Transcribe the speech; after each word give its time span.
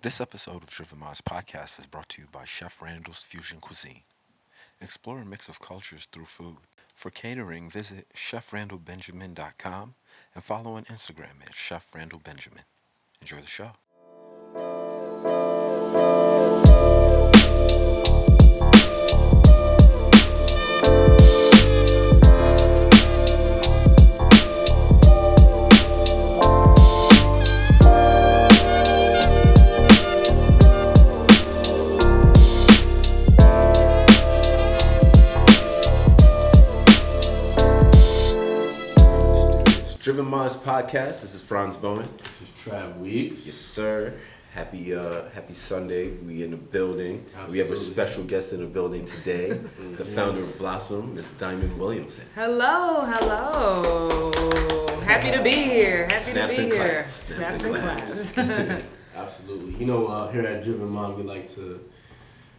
This 0.00 0.20
episode 0.20 0.62
of 0.62 0.70
Driven 0.70 1.00
Minds 1.00 1.20
podcast 1.20 1.76
is 1.80 1.86
brought 1.86 2.08
to 2.10 2.22
you 2.22 2.28
by 2.30 2.44
Chef 2.44 2.80
Randall's 2.80 3.24
Fusion 3.24 3.58
Cuisine. 3.58 4.02
Explore 4.80 5.18
a 5.18 5.24
mix 5.24 5.48
of 5.48 5.58
cultures 5.58 6.06
through 6.12 6.26
food. 6.26 6.58
For 6.94 7.10
catering, 7.10 7.68
visit 7.68 8.06
chefrandallbenjamin.com 8.14 9.94
and 10.36 10.44
follow 10.44 10.76
on 10.76 10.84
Instagram 10.84 11.42
at 11.42 11.50
chefrandallbenjamin. 11.50 12.62
Enjoy 13.20 13.40
the 13.40 13.46
show. 13.48 13.72
Minds 40.38 40.54
podcast. 40.54 41.22
This 41.22 41.34
is 41.34 41.42
Franz 41.42 41.76
Bowen. 41.76 42.08
This 42.18 42.42
is 42.42 42.50
Trav 42.50 42.96
Weeks. 43.00 43.44
Yes, 43.44 43.56
sir. 43.56 44.14
Happy 44.54 44.94
uh, 44.94 45.28
happy 45.30 45.52
Sunday. 45.52 46.10
We 46.10 46.44
in 46.44 46.52
the 46.52 46.56
building. 46.56 47.26
We 47.50 47.58
have 47.58 47.72
a 47.72 47.76
special 47.76 48.22
guest 48.22 48.52
in 48.52 48.60
the 48.60 48.66
building 48.66 49.04
today. 49.04 49.48
the 49.96 50.04
founder 50.04 50.42
of 50.42 50.56
Blossom, 50.56 51.12
Miss 51.16 51.30
Diamond 51.30 51.76
Williamson. 51.76 52.24
Hello, 52.36 53.04
hello. 53.04 54.30
Happy 55.00 55.32
to 55.36 55.42
be 55.42 55.50
here. 55.50 56.04
Happy 56.04 56.30
Snaps 56.30 56.54
to 56.54 56.62
and 56.62 56.70
be 56.70 56.76
here. 56.76 57.02
claps. 57.02 57.16
Snaps, 57.16 57.60
Snaps 57.60 58.36
and 58.36 58.46
and 58.46 58.68
claps. 58.68 58.86
Absolutely. 59.16 59.74
You 59.80 59.86
know, 59.86 60.06
uh, 60.06 60.30
here 60.30 60.46
at 60.46 60.62
Driven 60.62 60.88
Mind, 60.88 61.16
we 61.16 61.24
like 61.24 61.52
to, 61.56 61.80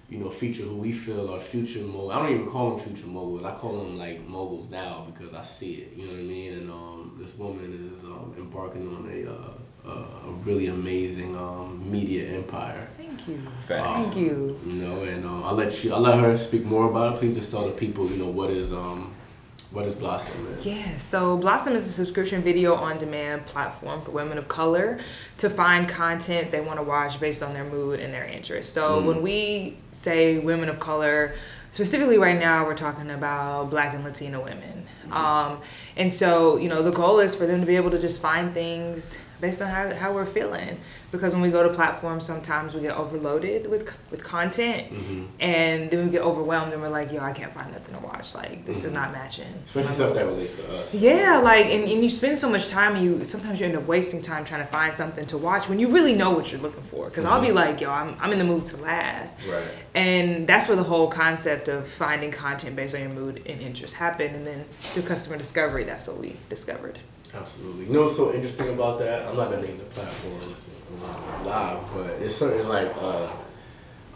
you 0.09 0.17
know, 0.17 0.29
feature 0.29 0.63
who 0.63 0.75
we 0.75 0.91
feel 0.91 1.33
are 1.33 1.39
future 1.39 1.81
moguls. 1.81 2.11
I 2.11 2.19
don't 2.19 2.33
even 2.33 2.49
call 2.49 2.71
them 2.71 2.79
future 2.79 3.07
moguls. 3.07 3.45
I 3.45 3.51
call 3.51 3.77
them 3.77 3.97
like 3.97 4.27
moguls 4.27 4.69
now 4.69 5.05
because 5.11 5.33
I 5.33 5.43
see 5.43 5.75
it. 5.75 5.93
You 5.95 6.05
know 6.07 6.13
what 6.13 6.19
I 6.19 6.23
mean? 6.23 6.53
And 6.53 6.71
um, 6.71 7.15
this 7.19 7.37
woman 7.37 7.93
is 7.95 8.03
um, 8.03 8.33
embarking 8.37 8.87
on 8.87 9.09
a, 9.11 9.31
uh, 9.31 9.91
a, 9.91 10.27
a 10.29 10.31
really 10.43 10.67
amazing 10.67 11.35
um, 11.37 11.79
media 11.89 12.27
empire. 12.29 12.87
Thank 12.97 13.27
you. 13.27 13.37
Facts. 13.67 14.01
Thank 14.01 14.15
you. 14.17 14.59
You 14.65 14.73
know, 14.73 15.03
and 15.03 15.25
um, 15.25 15.43
I'll 15.43 15.53
let 15.55 15.83
you. 15.83 15.93
I'll 15.93 16.01
let 16.01 16.19
her 16.19 16.35
speak 16.37 16.65
more 16.65 16.89
about 16.89 17.15
it. 17.15 17.19
Please 17.19 17.35
just 17.35 17.51
tell 17.51 17.65
the 17.65 17.71
people, 17.71 18.09
you 18.09 18.17
know, 18.17 18.29
what 18.29 18.49
is 18.49 18.73
um, 18.73 19.13
what 19.71 19.85
is 19.85 19.95
Blossom? 19.95 20.43
Man? 20.45 20.57
Yeah, 20.61 20.97
so 20.97 21.37
Blossom 21.37 21.73
is 21.73 21.85
a 21.85 21.91
subscription 21.91 22.41
video 22.41 22.73
on 22.73 22.97
demand 22.97 23.45
platform 23.45 24.01
for 24.01 24.11
women 24.11 24.37
of 24.37 24.47
color 24.47 24.99
to 25.37 25.49
find 25.49 25.87
content 25.87 26.51
they 26.51 26.61
want 26.61 26.79
to 26.79 26.83
watch 26.83 27.19
based 27.19 27.43
on 27.43 27.53
their 27.53 27.65
mood 27.65 27.99
and 27.99 28.11
their 28.11 28.25
interests. 28.25 28.73
So 28.73 29.01
when 29.01 29.21
we 29.21 29.77
say 29.91 30.39
women 30.39 30.69
of 30.69 30.79
color, 30.79 31.35
specifically 31.71 32.17
right 32.17 32.39
now, 32.39 32.65
we're 32.65 32.75
talking 32.75 33.11
about 33.11 33.69
black 33.69 33.93
and 33.93 34.03
Latina 34.03 34.41
women. 34.41 34.85
Um, 35.11 35.61
and 35.95 36.11
so, 36.11 36.57
you 36.57 36.67
know, 36.67 36.81
the 36.81 36.91
goal 36.91 37.19
is 37.19 37.35
for 37.35 37.45
them 37.45 37.59
to 37.59 37.67
be 37.67 37.75
able 37.75 37.91
to 37.91 37.99
just 37.99 38.21
find 38.21 38.53
things 38.53 39.19
based 39.41 39.61
on 39.61 39.69
how, 39.69 39.93
how 39.93 40.13
we're 40.13 40.25
feeling. 40.25 40.79
Because 41.11 41.33
when 41.33 41.41
we 41.41 41.49
go 41.49 41.67
to 41.67 41.73
platforms, 41.73 42.25
sometimes 42.25 42.75
we 42.75 42.81
get 42.81 42.95
overloaded 42.95 43.69
with 43.69 43.97
with 44.11 44.23
content, 44.23 44.91
mm-hmm. 44.91 45.25
and 45.39 45.89
then 45.89 46.05
we 46.05 46.11
get 46.11 46.21
overwhelmed, 46.21 46.71
and 46.71 46.81
we're 46.81 46.89
like, 46.89 47.11
"Yo, 47.11 47.19
I 47.19 47.31
can't 47.31 47.51
find 47.51 47.71
nothing 47.71 47.95
to 47.95 48.01
watch. 48.01 48.35
Like, 48.35 48.65
this 48.65 48.85
is 48.85 48.91
mm-hmm. 48.91 49.01
not 49.01 49.11
matching." 49.11 49.51
Especially 49.65 49.93
stuff 49.93 50.13
that 50.13 50.25
relates 50.25 50.55
to 50.57 50.79
us. 50.79 50.93
Yeah, 50.93 51.39
like 51.39 51.65
and, 51.67 51.83
and 51.89 52.03
you 52.03 52.09
spend 52.09 52.37
so 52.37 52.49
much 52.49 52.67
time 52.67 52.95
and 52.95 53.03
you 53.03 53.23
sometimes 53.23 53.59
you 53.59 53.65
end 53.65 53.75
up 53.75 53.87
wasting 53.87 54.21
time 54.21 54.45
trying 54.45 54.61
to 54.61 54.67
find 54.67 54.93
something 54.93 55.25
to 55.27 55.37
watch 55.37 55.67
when 55.67 55.79
you 55.79 55.89
really 55.89 56.15
know 56.15 56.31
what 56.31 56.51
you're 56.51 56.61
looking 56.61 56.83
for. 56.83 57.09
Because 57.09 57.25
I'll 57.25 57.41
be 57.41 57.47
mm-hmm. 57.47 57.55
like, 57.55 57.81
yo, 57.81 57.89
I'm, 57.89 58.15
I'm 58.19 58.31
in 58.31 58.37
the 58.37 58.45
mood 58.45 58.65
to 58.65 58.77
laugh. 58.77 59.29
Right. 59.49 59.63
And 59.95 60.47
that's 60.47 60.67
where 60.67 60.77
the 60.77 60.83
whole 60.83 61.07
concept 61.07 61.67
of 61.67 61.87
finding 61.87 62.31
content 62.31 62.75
based 62.75 62.95
on 62.95 63.01
your 63.01 63.11
mood 63.11 63.41
and 63.45 63.61
interest 63.61 63.95
happened. 63.95 64.35
And 64.35 64.45
then 64.45 64.65
through 64.93 65.03
customer 65.03 65.37
discovery, 65.37 65.83
that's 65.83 66.07
what 66.07 66.17
we 66.17 66.37
discovered. 66.49 66.99
Absolutely. 67.33 67.85
You 67.85 67.93
know 67.93 68.01
what's 68.03 68.15
so 68.15 68.33
interesting 68.33 68.69
about 68.73 68.99
that? 68.99 69.27
I'm 69.27 69.35
not 69.37 69.51
gonna 69.51 69.61
name 69.61 69.77
the 69.77 69.83
platforms 69.85 70.67
live, 71.45 71.83
but 71.93 72.05
it's 72.21 72.35
certain 72.35 72.67
like 72.67 72.91
uh, 73.01 73.27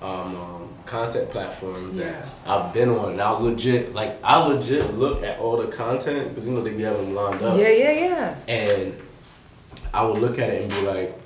um, 0.02 0.36
um, 0.36 0.70
content 0.86 1.30
platforms 1.30 1.98
that 1.98 2.28
I've 2.46 2.74
been 2.74 2.90
on, 2.90 3.12
and 3.12 3.22
I 3.22 3.30
legit 3.32 3.94
like 3.94 4.18
I 4.24 4.44
legit 4.46 4.94
look 4.96 5.24
at 5.24 5.40
all 5.40 5.58
the 5.58 5.68
content 5.68 6.30
because 6.34 6.48
you 6.48 6.54
know 6.56 6.62
they 6.64 6.74
be 6.74 6.84
having 6.84 7.06
them 7.06 7.16
lined 7.16 7.42
up, 7.44 7.58
Yeah, 7.58 7.70
yeah, 7.70 7.92
yeah. 7.92 8.36
and 8.48 8.98
I 9.94 10.04
would 10.04 10.20
look 10.20 10.40
at 10.40 10.50
it 10.50 10.64
and 10.64 10.72
be 10.72 10.82
like, 10.82 11.23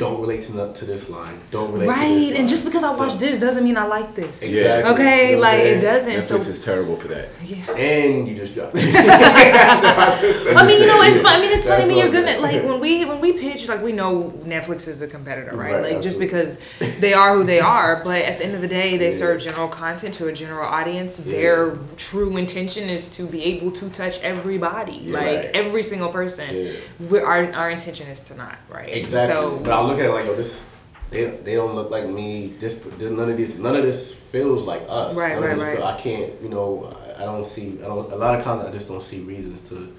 don't 0.00 0.18
relate 0.24 0.42
to 0.48 0.52
no- 0.56 0.72
to 0.80 0.84
this 0.92 1.10
line, 1.10 1.36
don't 1.50 1.70
relate 1.72 1.86
to 1.86 1.92
this 1.92 2.30
Right. 2.30 2.36
And 2.40 2.48
just 2.48 2.64
because 2.64 2.82
I 2.82 2.90
watch 3.00 3.14
this 3.18 3.38
doesn't 3.38 3.62
mean 3.68 3.76
I 3.76 3.86
like 3.96 4.14
this. 4.14 4.40
Exactly. 4.42 4.92
Okay, 4.94 5.30
You 5.30 5.36
know 5.36 5.42
like 5.42 5.60
it 5.60 5.80
doesn't. 5.80 6.12
Netflix 6.14 6.22
so 6.22 6.36
is 6.56 6.64
terrible 6.64 6.96
for 6.96 7.08
that. 7.08 7.28
yeah. 7.44 7.70
And 7.90 8.26
you 8.26 8.34
just 8.34 8.54
dropped. 8.54 8.74
I 8.80 10.64
mean, 10.66 10.80
you 10.80 10.86
know, 10.86 11.02
it's 11.02 11.20
fun. 11.20 11.34
I 11.36 11.40
mean, 11.42 11.50
it's 11.52 11.66
funny. 11.66 11.84
I 11.84 11.86
mean, 11.88 11.96
you're 11.98 12.06
all 12.06 12.12
gonna 12.12 12.38
like 12.40 12.62
when 12.64 12.80
we 12.80 13.04
when 13.04 13.20
we 13.20 13.32
pitch, 13.34 13.68
like 13.68 13.82
we 13.82 13.92
know 13.92 14.30
Netflix 14.44 14.88
is 14.88 15.02
a 15.02 15.06
competitor, 15.06 15.54
right? 15.56 15.74
Right, 15.74 15.92
like 15.92 16.02
just 16.02 16.18
because 16.18 16.58
they 16.98 17.12
are 17.12 17.34
who 17.36 17.44
they 17.44 17.60
are, 17.60 18.02
but 18.02 18.22
at 18.22 18.38
the 18.38 18.44
end 18.46 18.54
of 18.54 18.62
the 18.62 18.68
day, 18.68 18.96
they 18.96 19.06
Yeah. 19.10 19.22
serve 19.22 19.40
general 19.42 19.68
content 19.68 20.14
to 20.14 20.28
a 20.28 20.32
general 20.32 20.66
audience. 20.66 21.16
Their 21.16 21.76
true 21.96 22.36
intention 22.36 22.88
is 22.88 23.10
to 23.16 23.26
be 23.26 23.44
able 23.44 23.70
to 23.72 23.88
touch 23.90 24.18
everybody, 24.22 24.98
Yeah. 25.04 25.18
like 25.18 25.26
Right. 25.44 25.50
every 25.62 25.82
single 25.82 26.08
person. 26.08 26.48
Yeah. 26.56 26.72
We're, 27.10 27.26
our 27.26 27.52
our 27.52 27.70
intention 27.70 28.06
is 28.08 28.20
to 28.28 28.34
not, 28.34 28.56
right? 28.76 28.88
Exactly. 28.88 29.34
So 29.34 29.60
but 29.62 29.72
I 29.72 29.80
look 29.90 30.00
at 30.00 30.06
it 30.06 30.10
like, 30.10 30.26
yo, 30.26 30.34
this 30.34 30.64
they 31.10 31.24
they 31.24 31.54
don't 31.54 31.74
look 31.74 31.90
like 31.90 32.08
me. 32.08 32.48
This 32.58 32.84
none 33.00 33.30
of 33.30 33.36
this 33.36 33.56
none 33.58 33.76
of 33.76 33.84
this 33.84 34.14
feels 34.14 34.66
like 34.66 34.82
us. 34.88 35.16
Right, 35.16 35.34
None 35.34 35.42
right, 35.42 35.58
right. 35.58 35.76
Feel, 35.76 35.86
I 35.86 35.96
can't. 36.00 36.40
You 36.42 36.48
know, 36.48 36.92
I, 37.18 37.22
I 37.22 37.24
don't 37.24 37.46
see. 37.46 37.78
I 37.82 37.86
don't. 37.86 38.12
A 38.12 38.16
lot 38.16 38.38
of 38.38 38.44
content. 38.44 38.68
I 38.68 38.72
just 38.72 38.88
don't 38.88 39.02
see 39.02 39.20
reasons 39.20 39.60
to 39.70 39.94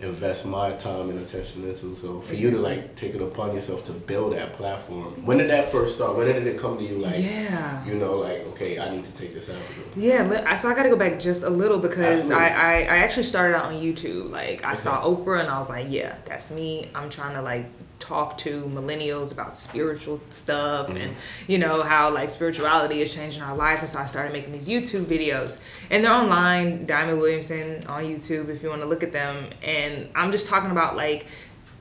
invest 0.00 0.46
my 0.46 0.72
time 0.72 1.10
and 1.10 1.18
attention 1.20 1.68
into. 1.68 1.94
So 1.94 2.20
for 2.20 2.34
you 2.34 2.50
to 2.50 2.58
like 2.58 2.96
take 2.96 3.14
it 3.14 3.20
upon 3.22 3.54
yourself 3.54 3.84
to 3.86 3.92
build 3.92 4.32
that 4.32 4.54
platform. 4.54 5.24
When 5.26 5.38
did 5.38 5.50
that 5.50 5.70
first 5.70 5.96
start? 5.96 6.16
When 6.16 6.26
did 6.26 6.46
it 6.46 6.58
come 6.58 6.78
to 6.78 6.84
you? 6.84 6.98
Like, 6.98 7.18
Yeah. 7.18 7.84
you 7.84 7.94
know, 7.94 8.16
like 8.16 8.40
okay, 8.48 8.78
I 8.78 8.90
need 8.90 9.04
to 9.04 9.14
take 9.14 9.34
this 9.34 9.50
avenue. 9.50 9.84
Yeah, 9.94 10.56
so 10.56 10.68
I 10.68 10.74
got 10.74 10.84
to 10.84 10.88
go 10.88 10.96
back 10.96 11.20
just 11.20 11.42
a 11.42 11.50
little 11.50 11.78
because 11.78 12.30
I, 12.30 12.48
I, 12.48 12.72
I 12.80 12.96
actually 13.04 13.24
started 13.24 13.56
out 13.56 13.66
on 13.66 13.74
YouTube. 13.74 14.30
Like 14.30 14.64
I 14.64 14.74
saw 14.74 15.02
Oprah 15.04 15.40
and 15.40 15.48
I 15.48 15.58
was 15.58 15.68
like, 15.68 15.86
yeah, 15.88 16.16
that's 16.24 16.50
me. 16.50 16.90
I'm 16.94 17.10
trying 17.10 17.34
to 17.34 17.42
like 17.42 17.66
talk 18.10 18.36
to 18.38 18.64
millennials 18.64 19.30
about 19.32 19.56
spiritual 19.56 20.20
stuff 20.30 20.88
Mm-hmm. 20.88 20.96
and 20.96 21.16
you 21.46 21.58
know 21.58 21.82
how 21.82 22.12
like 22.12 22.28
spirituality 22.30 23.00
is 23.02 23.14
changing 23.14 23.42
our 23.42 23.56
life. 23.56 23.78
And 23.80 23.88
so 23.88 23.98
I 23.98 24.04
started 24.04 24.32
making 24.32 24.52
these 24.52 24.68
YouTube 24.68 25.04
videos 25.04 25.60
and 25.90 26.04
they're 26.04 26.12
online. 26.12 26.86
Diamond 26.86 27.20
Williamson 27.20 27.86
on 27.86 28.04
YouTube 28.04 28.48
if 28.48 28.62
you 28.62 28.68
want 28.68 28.82
to 28.82 28.88
look 28.88 29.02
at 29.02 29.12
them. 29.12 29.50
And 29.62 30.08
I'm 30.14 30.30
just 30.30 30.48
talking 30.48 30.70
about 30.70 30.96
like 30.96 31.26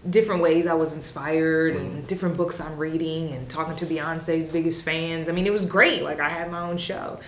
different 0.10 0.42
ways 0.42 0.68
I 0.68 0.76
was 0.76 0.94
inspired 0.94 1.76
and 1.76 2.06
different 2.08 2.38
books 2.38 2.62
I'm 2.62 2.78
reading 2.78 3.32
and 3.32 3.50
talking 3.50 3.76
to 3.78 3.86
Beyonce's 3.86 4.48
biggest 4.48 4.84
fans. 4.84 5.28
I 5.30 5.32
mean, 5.32 5.48
it 5.48 5.52
was 5.54 5.66
great. 5.66 6.04
Like 6.04 6.20
I 6.20 6.30
had 6.30 6.52
my 6.52 6.62
own 6.62 6.78
show. 6.78 7.20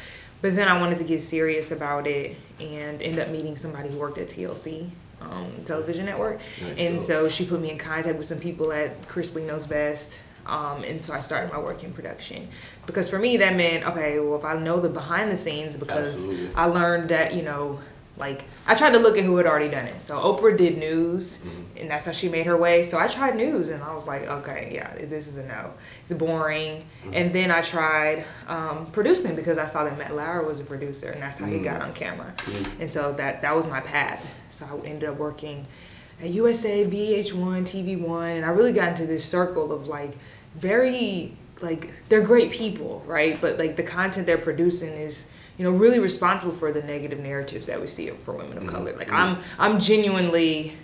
But 0.41 0.55
then 0.55 0.67
I 0.67 0.79
wanted 0.79 0.97
to 0.99 1.03
get 1.03 1.21
serious 1.21 1.71
about 1.71 2.07
it 2.07 2.35
and 2.59 3.01
end 3.01 3.19
up 3.19 3.29
meeting 3.29 3.55
somebody 3.57 3.89
who 3.89 3.97
worked 3.97 4.17
at 4.17 4.27
TLC 4.27 4.89
um, 5.21 5.51
television 5.65 6.05
network. 6.05 6.39
Nice. 6.61 6.77
And 6.77 7.01
so 7.01 7.29
she 7.29 7.45
put 7.45 7.61
me 7.61 7.71
in 7.71 7.77
contact 7.77 8.17
with 8.17 8.27
some 8.27 8.39
people 8.39 8.71
at 8.71 9.01
Chrisley 9.03 9.45
Knows 9.45 9.67
Best. 9.67 10.21
Um, 10.45 10.83
and 10.83 11.01
so 11.01 11.13
I 11.13 11.19
started 11.19 11.51
my 11.51 11.59
work 11.59 11.83
in 11.83 11.93
production 11.93 12.47
because 12.87 13.09
for 13.09 13.19
me 13.19 13.37
that 13.37 13.55
meant 13.55 13.85
okay 13.85 14.19
well 14.19 14.39
if 14.39 14.43
I 14.43 14.55
know 14.55 14.79
the 14.79 14.89
behind 14.89 15.31
the 15.31 15.35
scenes 15.35 15.77
because 15.77 16.25
Absolutely. 16.25 16.55
I 16.55 16.65
learned 16.65 17.09
that 17.09 17.35
you 17.35 17.43
know 17.43 17.79
like 18.17 18.43
I 18.67 18.75
tried 18.75 18.91
to 18.91 18.99
look 18.99 19.17
at 19.17 19.23
who 19.23 19.37
had 19.37 19.45
already 19.45 19.69
done 19.69 19.85
it. 19.85 20.01
So 20.01 20.15
Oprah 20.15 20.55
did 20.55 20.77
news 20.77 21.39
mm-hmm. 21.39 21.77
and 21.77 21.89
that's 21.89 22.05
how 22.05 22.11
she 22.11 22.29
made 22.29 22.45
her 22.45 22.57
way. 22.57 22.83
So 22.83 22.99
I 22.99 23.07
tried 23.07 23.35
news 23.35 23.69
and 23.69 23.81
I 23.81 23.93
was 23.93 24.07
like 24.07 24.23
okay 24.23 24.71
yeah 24.73 24.93
this 25.05 25.27
is 25.27 25.37
a 25.37 25.45
no. 25.45 25.73
It's 26.03 26.13
boring. 26.13 26.85
Mm-hmm. 27.03 27.13
And 27.13 27.33
then 27.33 27.51
I 27.51 27.61
tried 27.61 28.25
um, 28.47 28.87
producing 28.91 29.35
because 29.35 29.57
I 29.57 29.65
saw 29.65 29.83
that 29.85 29.97
Matt 29.97 30.15
Lauer 30.15 30.43
was 30.43 30.59
a 30.59 30.63
producer 30.63 31.09
and 31.09 31.21
that's 31.21 31.39
how 31.39 31.45
he 31.45 31.59
got 31.59 31.79
mm-hmm. 31.79 31.89
on 31.89 31.93
camera. 31.93 32.33
And 32.79 32.89
so 32.89 33.13
that 33.13 33.41
that 33.41 33.55
was 33.55 33.67
my 33.67 33.79
path. 33.79 34.37
So 34.49 34.65
I 34.65 34.87
ended 34.87 35.09
up 35.09 35.17
working 35.17 35.65
at 36.21 36.29
USA, 36.29 36.85
VH1, 36.85 37.63
TV1, 37.63 38.35
and 38.35 38.45
I 38.45 38.49
really 38.49 38.73
got 38.73 38.89
into 38.89 39.07
this 39.07 39.25
circle 39.25 39.71
of 39.71 39.87
like 39.87 40.17
very 40.55 41.35
like 41.61 41.93
they're 42.09 42.21
great 42.21 42.51
people, 42.51 43.03
right? 43.05 43.39
But 43.39 43.57
like 43.57 43.75
the 43.75 43.83
content 43.83 44.27
they're 44.27 44.37
producing 44.37 44.93
is 44.93 45.25
you 45.61 45.69
know 45.69 45.77
really 45.77 45.99
responsible 45.99 46.53
for 46.53 46.71
the 46.71 46.81
negative 46.81 47.19
narratives 47.19 47.67
that 47.67 47.79
we 47.79 47.85
see 47.85 48.09
for 48.09 48.33
women 48.33 48.57
of 48.57 48.65
color. 48.65 48.95
Like 48.97 49.13
I'm 49.13 49.37
I'm 49.59 49.79
genuinely 49.79 50.75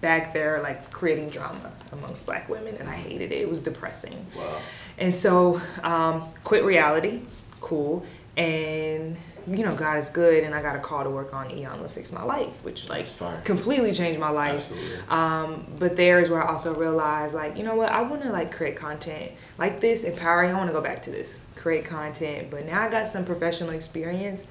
back 0.00 0.34
there 0.34 0.60
like 0.60 0.90
creating 0.90 1.28
drama 1.28 1.72
amongst 1.92 2.26
black 2.26 2.48
women 2.48 2.74
and 2.80 2.88
I 2.88 2.96
hated 2.96 3.30
it. 3.30 3.42
It 3.42 3.48
was 3.48 3.62
depressing. 3.62 4.26
Wow. 4.36 4.56
And 4.98 5.14
so, 5.14 5.60
um, 5.84 6.28
quit 6.42 6.64
reality, 6.64 7.20
cool, 7.60 8.04
and 8.36 9.16
you 9.46 9.64
know, 9.64 9.74
God 9.74 9.98
is 9.98 10.10
good, 10.10 10.44
and 10.44 10.54
I 10.54 10.62
got 10.62 10.76
a 10.76 10.78
call 10.78 11.04
to 11.04 11.10
work 11.10 11.34
on 11.34 11.48
Iyanla 11.48 11.90
Fix 11.90 12.12
My 12.12 12.22
Life, 12.22 12.64
which 12.64 12.88
like 12.88 13.06
completely 13.44 13.92
changed 13.92 14.18
my 14.20 14.30
life. 14.30 14.72
Um, 15.10 15.66
but 15.78 15.96
there 15.96 16.18
is 16.20 16.30
where 16.30 16.42
I 16.42 16.50
also 16.50 16.74
realized, 16.74 17.34
like, 17.34 17.56
you 17.56 17.62
know 17.62 17.74
what, 17.74 17.92
I 17.92 18.02
want 18.02 18.22
to 18.22 18.30
like 18.30 18.52
create 18.52 18.76
content 18.76 19.32
like 19.58 19.80
this, 19.80 20.04
empowering. 20.04 20.50
I 20.50 20.54
want 20.54 20.68
to 20.68 20.72
go 20.72 20.80
back 20.80 21.02
to 21.02 21.10
this, 21.10 21.40
create 21.56 21.84
content. 21.84 22.50
But 22.50 22.66
now 22.66 22.80
I 22.82 22.88
got 22.90 23.08
some 23.08 23.24
professional 23.24 23.70
experience, 23.70 24.46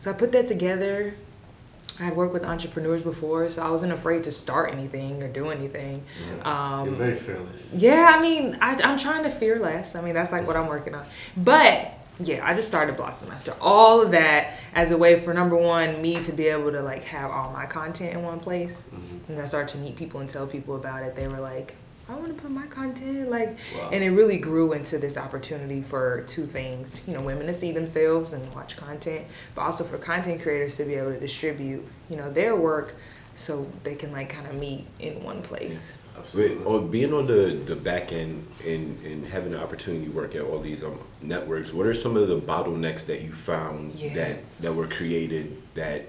so 0.00 0.10
I 0.10 0.14
put 0.14 0.32
that 0.32 0.46
together. 0.46 1.14
I 2.00 2.04
had 2.04 2.16
worked 2.16 2.32
with 2.32 2.44
entrepreneurs 2.44 3.02
before, 3.02 3.48
so 3.50 3.62
I 3.62 3.70
wasn't 3.70 3.92
afraid 3.92 4.24
to 4.24 4.32
start 4.32 4.72
anything 4.72 5.22
or 5.22 5.28
do 5.28 5.50
anything. 5.50 6.02
Um, 6.42 6.86
You're 6.86 6.94
very 6.96 7.16
fearless. 7.16 7.74
yeah, 7.74 8.14
I 8.16 8.20
mean, 8.20 8.56
I, 8.62 8.80
I'm 8.82 8.98
trying 8.98 9.24
to 9.24 9.30
fear 9.30 9.58
less. 9.60 9.94
I 9.94 10.00
mean, 10.00 10.14
that's 10.14 10.32
like 10.32 10.46
what 10.46 10.56
I'm 10.56 10.68
working 10.68 10.94
on. 10.94 11.04
But 11.36 11.92
yeah, 12.20 12.46
I 12.46 12.54
just 12.54 12.68
started 12.68 12.96
Blossom 12.96 13.30
after 13.32 13.54
all 13.60 14.00
of 14.02 14.10
that 14.12 14.58
as 14.74 14.90
a 14.90 14.96
way 14.96 15.18
for 15.18 15.32
number 15.34 15.56
one, 15.56 16.00
me 16.02 16.16
to 16.22 16.32
be 16.32 16.46
able 16.46 16.70
to 16.72 16.82
like 16.82 17.04
have 17.04 17.30
all 17.30 17.52
my 17.52 17.66
content 17.66 18.14
in 18.14 18.22
one 18.22 18.38
place. 18.40 18.82
Mm-hmm. 18.94 19.32
And 19.32 19.40
I 19.42 19.46
started 19.46 19.68
to 19.74 19.78
meet 19.78 19.96
people 19.96 20.20
and 20.20 20.28
tell 20.28 20.46
people 20.46 20.76
about 20.76 21.02
it. 21.02 21.16
They 21.16 21.26
were 21.28 21.40
like, 21.40 21.74
I 22.08 22.14
want 22.14 22.26
to 22.28 22.34
put 22.34 22.50
my 22.50 22.66
content 22.66 23.30
like, 23.30 23.56
Wow. 23.76 23.90
and 23.92 24.04
it 24.04 24.10
really 24.10 24.36
grew 24.38 24.72
into 24.72 24.98
this 24.98 25.16
opportunity 25.16 25.82
for 25.82 26.22
two 26.26 26.44
things. 26.46 27.02
You 27.06 27.14
know, 27.14 27.22
women 27.22 27.46
to 27.46 27.54
see 27.54 27.72
themselves 27.72 28.32
and 28.34 28.46
watch 28.54 28.76
content, 28.76 29.24
but 29.54 29.62
also 29.62 29.84
for 29.84 29.98
content 29.98 30.42
creators 30.42 30.76
to 30.76 30.84
be 30.84 30.94
able 30.94 31.12
to 31.12 31.20
distribute, 31.20 31.82
you 32.10 32.16
know, 32.16 32.30
their 32.30 32.56
work 32.56 32.94
so 33.34 33.66
they 33.84 33.94
can 33.94 34.12
like 34.12 34.28
kind 34.28 34.46
of 34.46 34.58
meet 34.60 34.86
in 35.00 35.22
one 35.22 35.42
place. 35.42 35.92
Absolutely. 36.18 36.64
or 36.64 36.80
being 36.80 37.12
on 37.12 37.26
the, 37.26 37.58
the 37.66 37.76
back 37.76 38.12
end 38.12 38.46
and, 38.64 39.00
and 39.04 39.26
having 39.26 39.52
the 39.52 39.60
opportunity 39.62 40.06
to 40.06 40.12
work 40.12 40.34
at 40.34 40.42
all 40.42 40.58
these 40.60 40.82
um, 40.84 40.98
networks, 41.20 41.72
what 41.72 41.86
are 41.86 41.94
some 41.94 42.16
of 42.16 42.28
the 42.28 42.38
bottlenecks 42.40 43.06
that 43.06 43.22
you 43.22 43.32
found 43.32 43.94
Yeah. 43.94 44.14
that, 44.14 44.38
that 44.60 44.74
were 44.74 44.86
created 44.86 45.60
that 45.74 46.06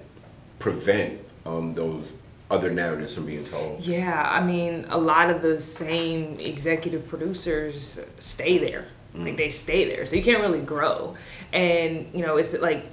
prevent 0.58 1.20
um, 1.46 1.74
those 1.74 2.12
other 2.50 2.70
narratives 2.70 3.14
from 3.14 3.26
being 3.26 3.44
told? 3.44 3.80
Yeah, 3.80 4.28
I 4.30 4.44
mean, 4.44 4.86
a 4.90 4.98
lot 4.98 5.30
of 5.30 5.42
the 5.42 5.60
same 5.60 6.38
executive 6.38 7.08
producers 7.08 8.00
stay 8.18 8.58
there. 8.58 8.86
Like 9.16 9.36
they 9.36 9.48
stay 9.48 9.84
there, 9.84 10.04
so 10.06 10.16
you 10.16 10.24
can't 10.24 10.40
really 10.42 10.60
grow. 10.60 11.14
And 11.52 12.08
you 12.12 12.22
know, 12.22 12.36
it's 12.36 12.52
like 12.58 12.84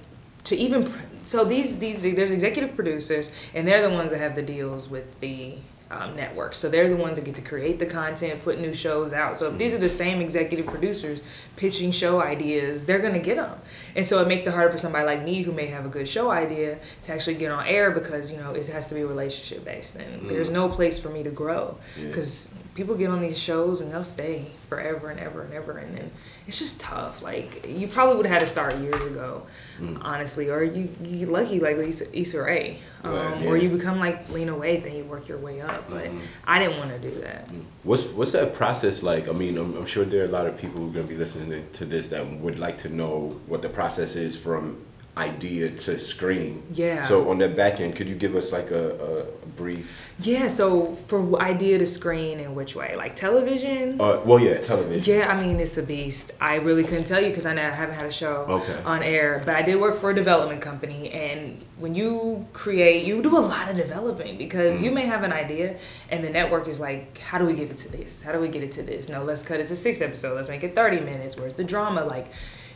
to 0.43 0.55
even 0.55 0.83
pr- 0.83 0.99
so 1.23 1.43
these 1.43 1.79
these 1.79 2.03
there's 2.03 2.29
executive 2.29 2.75
producers, 2.75 3.31
and 3.55 3.67
they're 3.67 3.81
the 3.81 3.89
ones 3.89 4.11
that 4.11 4.19
have 4.19 4.35
the 4.35 4.43
deals 4.43 4.87
with 4.87 5.19
the 5.19 5.55
um, 5.91 6.15
networks. 6.15 6.57
So 6.57 6.69
they're 6.69 6.89
the 6.89 6.95
ones 6.95 7.17
that 7.17 7.25
get 7.25 7.35
to 7.35 7.41
create 7.41 7.77
the 7.79 7.85
content, 7.85 8.41
put 8.43 8.59
new 8.59 8.73
shows 8.73 9.11
out. 9.13 9.37
So 9.37 9.49
if 9.51 9.57
these 9.57 9.73
are 9.73 9.77
the 9.77 9.89
same 9.89 10.21
executive 10.21 10.65
producers 10.65 11.21
pitching 11.57 11.91
show 11.91 12.21
ideas, 12.21 12.85
they're 12.85 12.99
gonna 12.99 13.19
get 13.19 13.35
them. 13.35 13.59
And 13.95 14.07
so 14.07 14.21
it 14.21 14.27
makes 14.27 14.47
it 14.47 14.53
harder 14.53 14.71
for 14.71 14.77
somebody 14.77 15.05
like 15.05 15.23
me 15.23 15.41
who 15.41 15.51
may 15.51 15.67
have 15.67 15.85
a 15.85 15.89
good 15.89 16.07
show 16.07 16.31
idea 16.31 16.79
to 17.03 17.11
actually 17.13 17.35
get 17.35 17.51
on 17.51 17.65
air 17.67 17.91
because 17.91 18.31
you 18.31 18.37
know 18.37 18.51
it 18.53 18.65
has 18.67 18.87
to 18.87 18.95
be 18.95 19.03
relationship 19.03 19.65
based, 19.65 19.95
and 19.97 20.29
there's 20.29 20.49
no 20.49 20.69
place 20.69 20.97
for 20.97 21.09
me 21.09 21.23
to 21.23 21.31
grow 21.31 21.77
Yeah. 21.99 22.07
because 22.07 22.49
people 22.73 22.95
get 22.95 23.09
on 23.09 23.19
these 23.21 23.37
shows 23.37 23.81
and 23.81 23.91
they'll 23.91 24.03
stay 24.03 24.45
forever 24.69 25.09
and 25.09 25.19
ever 25.19 25.41
and 25.43 25.53
ever, 25.53 25.77
and 25.77 25.95
then 25.95 26.11
it's 26.51 26.59
just 26.59 26.81
tough. 26.81 27.21
Like 27.21 27.65
you 27.65 27.87
probably 27.87 28.17
would 28.17 28.25
have 28.25 28.41
had 28.41 28.45
to 28.45 28.51
start 28.51 28.75
years 28.79 28.99
ago, 29.05 29.47
mm. 29.79 29.97
honestly, 30.01 30.49
or 30.49 30.61
you 30.61 30.93
you 31.01 31.27
lucky 31.27 31.61
like 31.61 31.77
Lisa 31.77 32.05
Issa 32.13 32.41
Rae, 32.41 32.77
um, 33.05 33.13
Right, 33.13 33.45
or 33.45 33.55
you 33.55 33.69
become 33.69 33.99
like 33.99 34.29
Lena 34.29 34.51
Waithe 34.51 34.83
then 34.83 34.97
you 34.97 35.05
work 35.05 35.29
your 35.29 35.37
way 35.37 35.61
up. 35.61 35.89
But 35.89 36.07
mm-hmm. 36.07 36.19
I 36.45 36.59
didn't 36.59 36.77
want 36.77 36.89
to 36.89 36.99
do 36.99 37.09
that. 37.21 37.47
Mm. 37.47 37.63
What's 37.83 38.05
what's 38.07 38.33
that 38.33 38.53
process 38.53 39.01
like? 39.01 39.29
I 39.29 39.31
mean, 39.31 39.57
I'm, 39.57 39.77
I'm 39.77 39.85
sure 39.85 40.03
there 40.03 40.23
are 40.23 40.25
a 40.25 40.31
lot 40.39 40.45
of 40.45 40.57
people 40.57 40.81
who 40.81 40.89
are 40.89 40.93
going 40.93 41.07
to 41.07 41.13
be 41.13 41.17
listening 41.17 41.65
to 41.71 41.85
this 41.85 42.09
that 42.09 42.27
would 42.27 42.59
like 42.59 42.77
to 42.79 42.89
know 42.89 43.39
what 43.47 43.61
the 43.61 43.69
process 43.69 44.17
is 44.17 44.35
from 44.35 44.77
idea 45.17 45.69
to 45.69 45.99
screen. 45.99 46.63
Yeah. 46.73 47.03
So 47.03 47.29
on 47.29 47.37
that 47.39 47.57
back 47.57 47.81
end, 47.81 47.95
could 47.95 48.07
you 48.07 48.15
give 48.15 48.35
us 48.35 48.53
like 48.53 48.71
a, 48.71 48.95
a, 48.95 49.25
brief? 49.57 50.13
Yeah. 50.19 50.47
So 50.47 50.95
for 50.95 51.39
idea 51.41 51.77
to 51.79 51.85
screen 51.85 52.39
in 52.39 52.55
which 52.55 52.75
way, 52.75 52.95
like 52.95 53.17
television. 53.17 53.99
Uh, 53.99 54.21
well, 54.23 54.39
yeah, 54.39 54.59
television. 54.61 55.13
Yeah, 55.13 55.27
I 55.29 55.41
mean 55.41 55.59
it's 55.59 55.77
a 55.77 55.83
beast. 55.83 56.31
I 56.39 56.55
really 56.57 56.83
couldn't 56.83 57.03
tell 57.03 57.21
you 57.21 57.29
because 57.29 57.45
I 57.45 57.53
never 57.53 57.75
haven't 57.75 57.95
had 57.95 58.05
a 58.05 58.11
show 58.11 58.45
Okay. 58.47 58.81
on 58.85 59.03
air, 59.03 59.41
but 59.45 59.55
I 59.55 59.61
did 59.61 59.81
work 59.81 59.97
for 59.97 60.11
a 60.11 60.15
development 60.15 60.61
company, 60.61 61.09
and 61.11 61.61
when 61.77 61.93
you 61.93 62.47
create, 62.53 63.05
you 63.05 63.21
do 63.21 63.37
a 63.37 63.39
lot 63.39 63.69
of 63.69 63.75
developing 63.75 64.37
because 64.37 64.81
you 64.81 64.91
may 64.91 65.05
have 65.05 65.23
an 65.23 65.33
idea, 65.33 65.77
and 66.09 66.23
the 66.23 66.29
network 66.29 66.67
is 66.69 66.79
like, 66.79 67.17
how 67.17 67.37
do 67.37 67.45
we 67.45 67.53
get 67.53 67.69
it 67.69 67.77
to 67.77 67.91
this? 67.91 68.21
How 68.21 68.31
do 68.31 68.39
we 68.39 68.47
get 68.47 68.63
it 68.63 68.71
to 68.73 68.83
this? 68.83 69.09
No, 69.09 69.23
let's 69.23 69.43
cut 69.43 69.59
it 69.59 69.67
to 69.67 69.75
six 69.75 69.99
episodes. 69.99 70.35
Let's 70.35 70.49
make 70.49 70.63
it 70.63 70.73
thirty 70.73 71.01
minutes. 71.01 71.35
Where's 71.35 71.55
the 71.55 71.65
drama? 71.65 72.05
Like, 72.05 72.27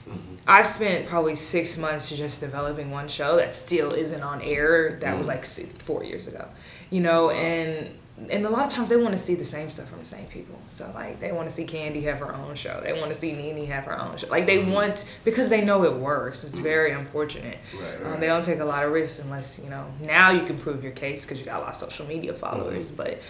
Mm-hmm. 0.07 0.36
I've 0.48 0.68
spent 0.68 1.07
probably 1.07 1.36
six 1.36 1.78
months 1.78 2.16
just 2.16 2.40
developing 2.40 2.92
one 2.92 3.07
show 3.07 3.38
that 3.38 3.52
still 3.52 3.92
isn't 3.92 4.22
on 4.22 4.42
air. 4.42 4.98
That 5.02 5.18
was 5.18 5.28
like 5.28 5.44
six, 5.46 5.72
four 5.74 6.04
years 6.04 6.28
ago, 6.28 6.48
you 6.90 7.02
know, 7.02 7.31
and 7.31 7.90
and 8.30 8.46
a 8.46 8.50
lot 8.50 8.66
of 8.66 8.72
times 8.72 8.90
they 8.90 8.96
want 8.96 9.12
to 9.12 9.18
see 9.18 9.36
the 9.36 9.44
same 9.44 9.69
stuff 9.69 9.90
from 9.90 10.00
the 10.00 10.06
same 10.06 10.25
people. 10.28 10.57
So 10.69 10.90
like 10.94 11.19
they 11.19 11.31
want 11.31 11.50
to 11.50 11.56
see 11.56 11.66
Kandi 11.66 12.04
have 12.04 12.19
her 12.19 12.34
own 12.34 12.56
show. 12.56 12.80
They 12.84 12.94
want 12.94 13.10
to 13.10 13.16
see 13.16 13.34
Nene 13.34 13.66
have 13.68 13.84
her 13.86 14.00
own 14.00 14.18
show. 14.18 14.28
Like 14.28 14.46
they 14.46 14.60
mm-hmm. 14.60 14.72
want 14.72 15.06
because 15.25 15.50
they 15.50 15.62
know 15.62 15.84
it 15.84 15.94
works. 15.94 16.44
It's 16.44 16.57
very 16.57 16.92
unfortunate. 16.92 17.57
Right, 17.74 18.13
Um, 18.13 18.19
they 18.19 18.28
don't 18.28 18.44
take 18.44 18.60
a 18.60 18.66
lot 18.66 18.86
of 18.86 18.92
risks 18.92 19.19
unless 19.19 19.60
you 19.62 19.69
know. 19.69 19.86
Now 20.02 20.31
you 20.31 20.44
can 20.44 20.57
prove 20.57 20.84
your 20.84 20.94
case 20.94 21.25
because 21.25 21.40
you 21.40 21.46
got 21.46 21.57
a 21.57 21.63
lot 21.63 21.69
of 21.69 21.75
social 21.75 22.06
media 22.06 22.34
followers. 22.34 22.88
Mm-hmm. 22.88 22.96
But 22.96 23.22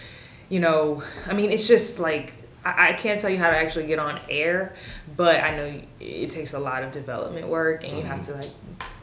you 0.48 0.60
know, 0.60 1.02
I 1.26 1.32
mean, 1.32 1.50
it's 1.50 1.66
just 1.66 1.98
like 1.98 2.34
I, 2.66 2.88
I 2.88 2.92
can't 2.94 3.20
tell 3.20 3.30
you 3.30 3.38
how 3.38 3.50
to 3.50 3.56
actually 3.56 3.86
get 3.86 3.98
on 3.98 4.20
air, 4.28 4.74
but 5.16 5.42
I 5.42 5.56
know 5.56 5.80
it 6.00 6.30
takes 6.30 6.52
a 6.52 6.58
lot 6.58 6.82
of 6.82 6.90
development 6.90 7.46
work, 7.46 7.84
and 7.84 7.96
you 7.96 8.02
have 8.02 8.22
to 8.26 8.34
like 8.34 8.50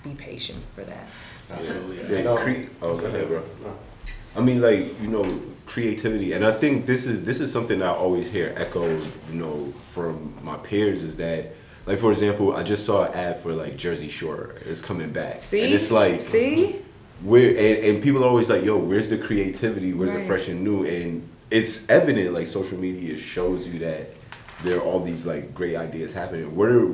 be 0.03 0.13
patient 0.15 0.61
for 0.75 0.83
that. 0.83 1.07
Absolutely. 1.49 1.97
Yeah, 2.23 2.35
cre- 2.35 2.69
oh, 2.81 2.97
go 2.97 3.25
bro. 3.25 3.43
I 4.35 4.41
mean, 4.41 4.61
like 4.61 5.01
you 5.01 5.07
know, 5.07 5.41
creativity, 5.65 6.33
and 6.33 6.45
I 6.45 6.51
think 6.51 6.85
this 6.85 7.05
is 7.05 7.23
this 7.23 7.39
is 7.39 7.51
something 7.51 7.81
I 7.81 7.89
always 7.89 8.29
hear 8.29 8.53
echoed, 8.57 9.03
you 9.31 9.39
know, 9.39 9.71
from 9.91 10.37
my 10.41 10.57
peers 10.57 11.01
is 11.01 11.15
that, 11.17 11.53
like 11.85 11.99
for 11.99 12.11
example, 12.11 12.55
I 12.55 12.63
just 12.63 12.85
saw 12.85 13.05
an 13.05 13.13
ad 13.13 13.41
for 13.41 13.53
like 13.53 13.77
Jersey 13.77 14.09
Shore 14.09 14.55
is 14.65 14.81
coming 14.81 15.11
back, 15.11 15.43
See, 15.43 15.63
and 15.63 15.73
it's 15.73 15.91
like 15.91 16.19
see, 16.21 16.81
where 17.21 17.49
and, 17.49 17.95
and 17.95 18.03
people 18.03 18.25
are 18.25 18.27
always 18.27 18.49
like, 18.49 18.65
yo, 18.65 18.77
where's 18.77 19.09
the 19.09 19.17
creativity? 19.17 19.93
Where's 19.93 20.11
the 20.11 20.25
fresh 20.25 20.49
and 20.49 20.63
new? 20.63 20.85
And 20.85 21.29
it's 21.53 21.87
evident, 21.87 22.33
like 22.33 22.47
social 22.47 22.79
media 22.79 23.15
shows 23.15 23.67
you 23.67 23.77
that 23.79 24.09
there 24.63 24.77
are 24.77 24.81
all 24.81 24.99
these 24.99 25.25
like 25.25 25.53
great 25.53 25.75
ideas 25.75 26.11
happening. 26.11 26.55
What 26.55 26.69
are 26.69 26.89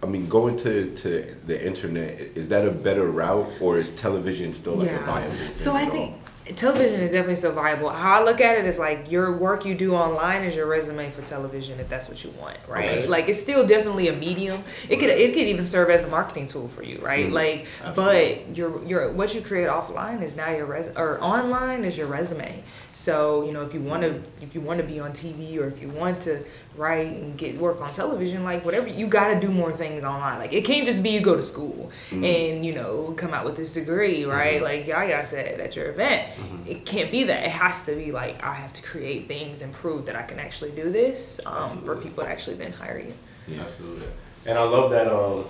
I 0.00 0.06
mean, 0.06 0.28
going 0.28 0.56
to, 0.58 0.94
to 0.94 1.36
the 1.46 1.66
internet, 1.66 2.20
is 2.36 2.48
that 2.50 2.64
a 2.64 2.70
better 2.70 3.10
route 3.10 3.48
or 3.60 3.78
is 3.78 3.94
television 3.96 4.52
still 4.52 4.74
like 4.74 4.92
a 4.92 4.98
viable? 4.98 5.34
So 5.54 5.74
I 5.74 5.86
think 5.86 6.12
all? 6.12 6.27
Television 6.56 7.00
is 7.00 7.12
definitely 7.12 7.36
still 7.36 7.52
viable. 7.52 7.88
How 7.90 8.20
I 8.20 8.24
look 8.24 8.40
at 8.40 8.58
it 8.58 8.64
is 8.64 8.78
like 8.78 9.10
your 9.10 9.32
work 9.36 9.64
you 9.64 9.74
do 9.74 9.94
online 9.94 10.42
is 10.42 10.54
your 10.56 10.66
resume 10.66 11.10
for 11.10 11.22
television 11.22 11.78
if 11.80 11.88
that's 11.88 12.08
what 12.08 12.22
you 12.24 12.30
want, 12.40 12.56
right? 12.68 12.88
Okay. 12.98 13.06
Like 13.06 13.28
it's 13.28 13.40
still 13.40 13.66
definitely 13.66 14.08
a 14.08 14.12
medium. 14.12 14.62
It 14.88 14.96
could 14.98 15.10
it 15.10 15.32
could 15.34 15.42
even 15.42 15.64
serve 15.64 15.90
as 15.90 16.04
a 16.04 16.08
marketing 16.08 16.46
tool 16.46 16.68
for 16.68 16.82
you, 16.82 16.98
right? 17.00 17.26
Mhm. 17.28 17.32
Like, 17.32 17.66
Absolutely. 17.82 18.42
but 18.46 18.56
your 18.56 18.84
your 18.84 19.12
what 19.12 19.34
you 19.34 19.40
create 19.40 19.68
offline 19.68 20.22
is 20.22 20.36
now 20.36 20.50
your 20.50 20.66
res 20.66 20.88
or 20.96 21.22
online 21.22 21.84
is 21.84 21.96
your 21.98 22.06
resume. 22.06 22.62
So 22.92 23.44
you 23.44 23.52
know 23.52 23.62
if 23.62 23.74
you 23.74 23.80
want 23.80 24.02
to 24.02 24.22
if 24.40 24.54
you 24.54 24.60
want 24.60 24.80
to 24.80 24.86
be 24.86 25.00
on 25.00 25.12
TV 25.12 25.58
or 25.58 25.66
if 25.66 25.80
you 25.80 25.88
want 25.88 26.20
to 26.22 26.42
write 26.76 27.08
and 27.08 27.36
get 27.36 27.56
work 27.58 27.80
on 27.80 27.88
television, 27.88 28.44
like 28.44 28.64
whatever 28.64 28.86
you 28.86 29.08
got 29.08 29.28
to 29.34 29.40
do 29.40 29.48
more 29.48 29.72
things 29.72 30.04
online. 30.04 30.38
Like 30.38 30.52
it 30.52 30.64
can't 30.64 30.86
just 30.86 31.02
be 31.02 31.10
you 31.10 31.20
go 31.20 31.34
to 31.34 31.42
school 31.42 31.90
and 32.12 32.64
you 32.64 32.72
know 32.72 33.12
come 33.16 33.34
out 33.34 33.44
with 33.44 33.56
this 33.56 33.74
degree, 33.74 34.24
right? 34.24 34.62
Like 34.62 34.86
Yaya 34.86 35.24
said 35.24 35.60
at 35.60 35.74
your 35.76 35.90
event, 35.90 36.28
it 36.66 36.84
can't 36.86 37.10
be 37.10 37.24
that. 37.24 37.44
It 37.44 37.50
has 37.50 37.84
to 37.86 37.94
be 37.94 38.12
like 38.12 38.42
I 38.42 38.54
have 38.54 38.72
to 38.74 38.82
create 38.82 39.28
things 39.28 39.62
and 39.62 39.72
prove 39.72 40.06
that 40.06 40.16
I 40.16 40.22
can 40.22 40.38
actually 40.38 40.72
do 40.72 40.90
this 40.90 41.40
um, 41.46 41.80
for 41.80 41.96
people 41.96 42.24
to 42.24 42.30
actually 42.30 42.56
then 42.56 42.72
hire 42.72 42.98
you. 43.00 43.14
Yeah. 43.46 43.62
Absolutely. 43.62 44.06
And 44.46 44.58
I 44.58 44.62
love 44.62 44.90
that. 44.90 45.08
Um, 45.08 45.44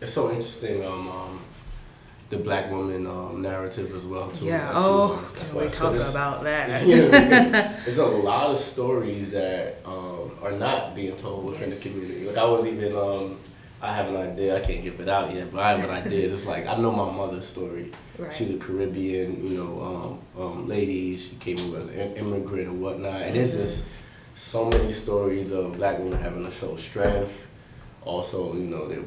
it's 0.00 0.12
so 0.12 0.30
interesting. 0.30 0.84
Um, 0.84 1.08
um, 1.08 1.40
the 2.30 2.38
black 2.38 2.70
woman 2.70 3.06
um, 3.08 3.42
narrative 3.42 3.92
as 3.94 4.06
well 4.06 4.30
too. 4.30 4.44
Yeah. 4.46 4.70
Oh, 4.72 5.14
um, 5.14 5.26
that's 5.34 5.48
can 5.50 5.58
why 5.58 5.64
we 5.64 5.70
talk 5.70 5.94
about 5.94 6.44
that? 6.44 6.86
There's 7.84 7.98
a 7.98 8.06
lot 8.06 8.50
of 8.50 8.58
stories 8.58 9.32
that 9.32 9.78
um, 9.84 10.30
are 10.40 10.52
not 10.52 10.94
being 10.94 11.16
told 11.16 11.46
within 11.46 11.68
Yes. 11.68 11.82
the 11.82 11.90
community. 11.90 12.24
Like 12.26 12.38
I 12.38 12.44
was 12.44 12.66
even, 12.66 12.96
um, 12.96 13.38
I 13.82 13.92
have 13.94 14.08
an 14.08 14.16
idea. 14.16 14.56
I 14.56 14.60
can't 14.60 14.82
give 14.84 15.00
it 15.00 15.08
out 15.08 15.34
yet, 15.34 15.50
but 15.52 15.60
I 15.60 15.72
have 15.76 15.84
an 15.88 15.90
idea. 15.90 16.32
It's 16.32 16.46
like 16.46 16.66
I 16.68 16.76
know 16.76 16.92
my 16.92 17.10
mother's 17.10 17.46
story. 17.46 17.90
Right. 18.20 18.34
She's 18.34 18.50
a 18.50 18.58
Caribbean, 18.58 19.46
you 19.46 19.58
know, 19.58 20.20
um, 20.36 20.42
um, 20.42 20.68
lady. 20.68 21.16
She 21.16 21.36
came 21.36 21.58
over 21.58 21.78
as 21.78 21.88
an 21.88 22.16
immigrant 22.16 22.68
and 22.68 22.80
whatnot. 22.82 23.22
And 23.22 23.36
it's 23.36 23.54
just 23.54 23.86
so 24.34 24.68
many 24.68 24.92
stories 24.92 25.52
of 25.52 25.76
black 25.76 25.98
women 25.98 26.20
having 26.20 26.44
to 26.44 26.50
show 26.50 26.76
strength. 26.76 27.46
Also, 28.04 28.54
you 28.54 28.66
know, 28.66 28.88
they 28.88 29.02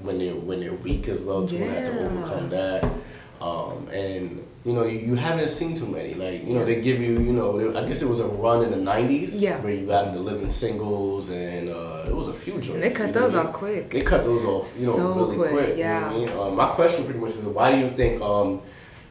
when 0.00 0.18
they're 0.18 0.34
when 0.34 0.60
they're 0.60 0.72
weak 0.72 1.08
as 1.08 1.20
well 1.20 1.46
too, 1.46 1.56
and 1.56 1.70
have 1.70 1.84
to 1.84 2.06
overcome 2.06 2.48
that. 2.50 2.84
Um, 3.40 3.88
and 3.88 4.46
you 4.64 4.74
know, 4.74 4.84
you, 4.84 4.98
you 4.98 5.14
haven't 5.14 5.48
seen 5.48 5.74
too 5.74 5.86
many. 5.86 6.12
Like 6.14 6.46
you 6.46 6.54
know, 6.54 6.64
they 6.64 6.80
give 6.82 7.00
you, 7.00 7.12
you 7.12 7.32
know, 7.32 7.58
there- 7.58 7.82
I 7.82 7.86
guess 7.86 8.02
it 8.02 8.08
was 8.08 8.20
a 8.20 8.26
run 8.26 8.62
in 8.64 8.70
the 8.70 8.76
'90s 8.92 9.40
Yeah. 9.40 9.58
where 9.62 9.72
you 9.72 9.86
got 9.86 10.08
into 10.08 10.20
living 10.20 10.50
singles, 10.50 11.30
and 11.30 11.70
uh, 11.70 12.04
it 12.06 12.14
was 12.14 12.28
a 12.28 12.34
few 12.34 12.54
joints. 12.54 12.68
And 12.68 12.82
they 12.82 12.90
cut 12.90 13.08
you 13.08 13.14
know 13.14 13.20
those 13.22 13.34
off 13.34 13.52
quick. 13.54 13.90
They 13.90 14.02
cut 14.02 14.24
those 14.24 14.44
off, 14.44 14.76
you 14.78 14.86
know, 14.88 14.96
So 14.96 15.12
really 15.14 15.36
quick, 15.36 15.50
quick. 15.52 15.68
you 15.78 15.84
know 15.84 15.88
yeah. 15.88 16.10
I 16.10 16.14
mean? 16.14 16.28
Um, 16.28 16.56
my 16.56 16.66
question 16.72 17.04
pretty 17.04 17.20
much 17.20 17.30
is, 17.30 17.36
why 17.46 17.72
do 17.72 17.78
you 17.78 17.90
think, 17.90 18.20
um, 18.20 18.60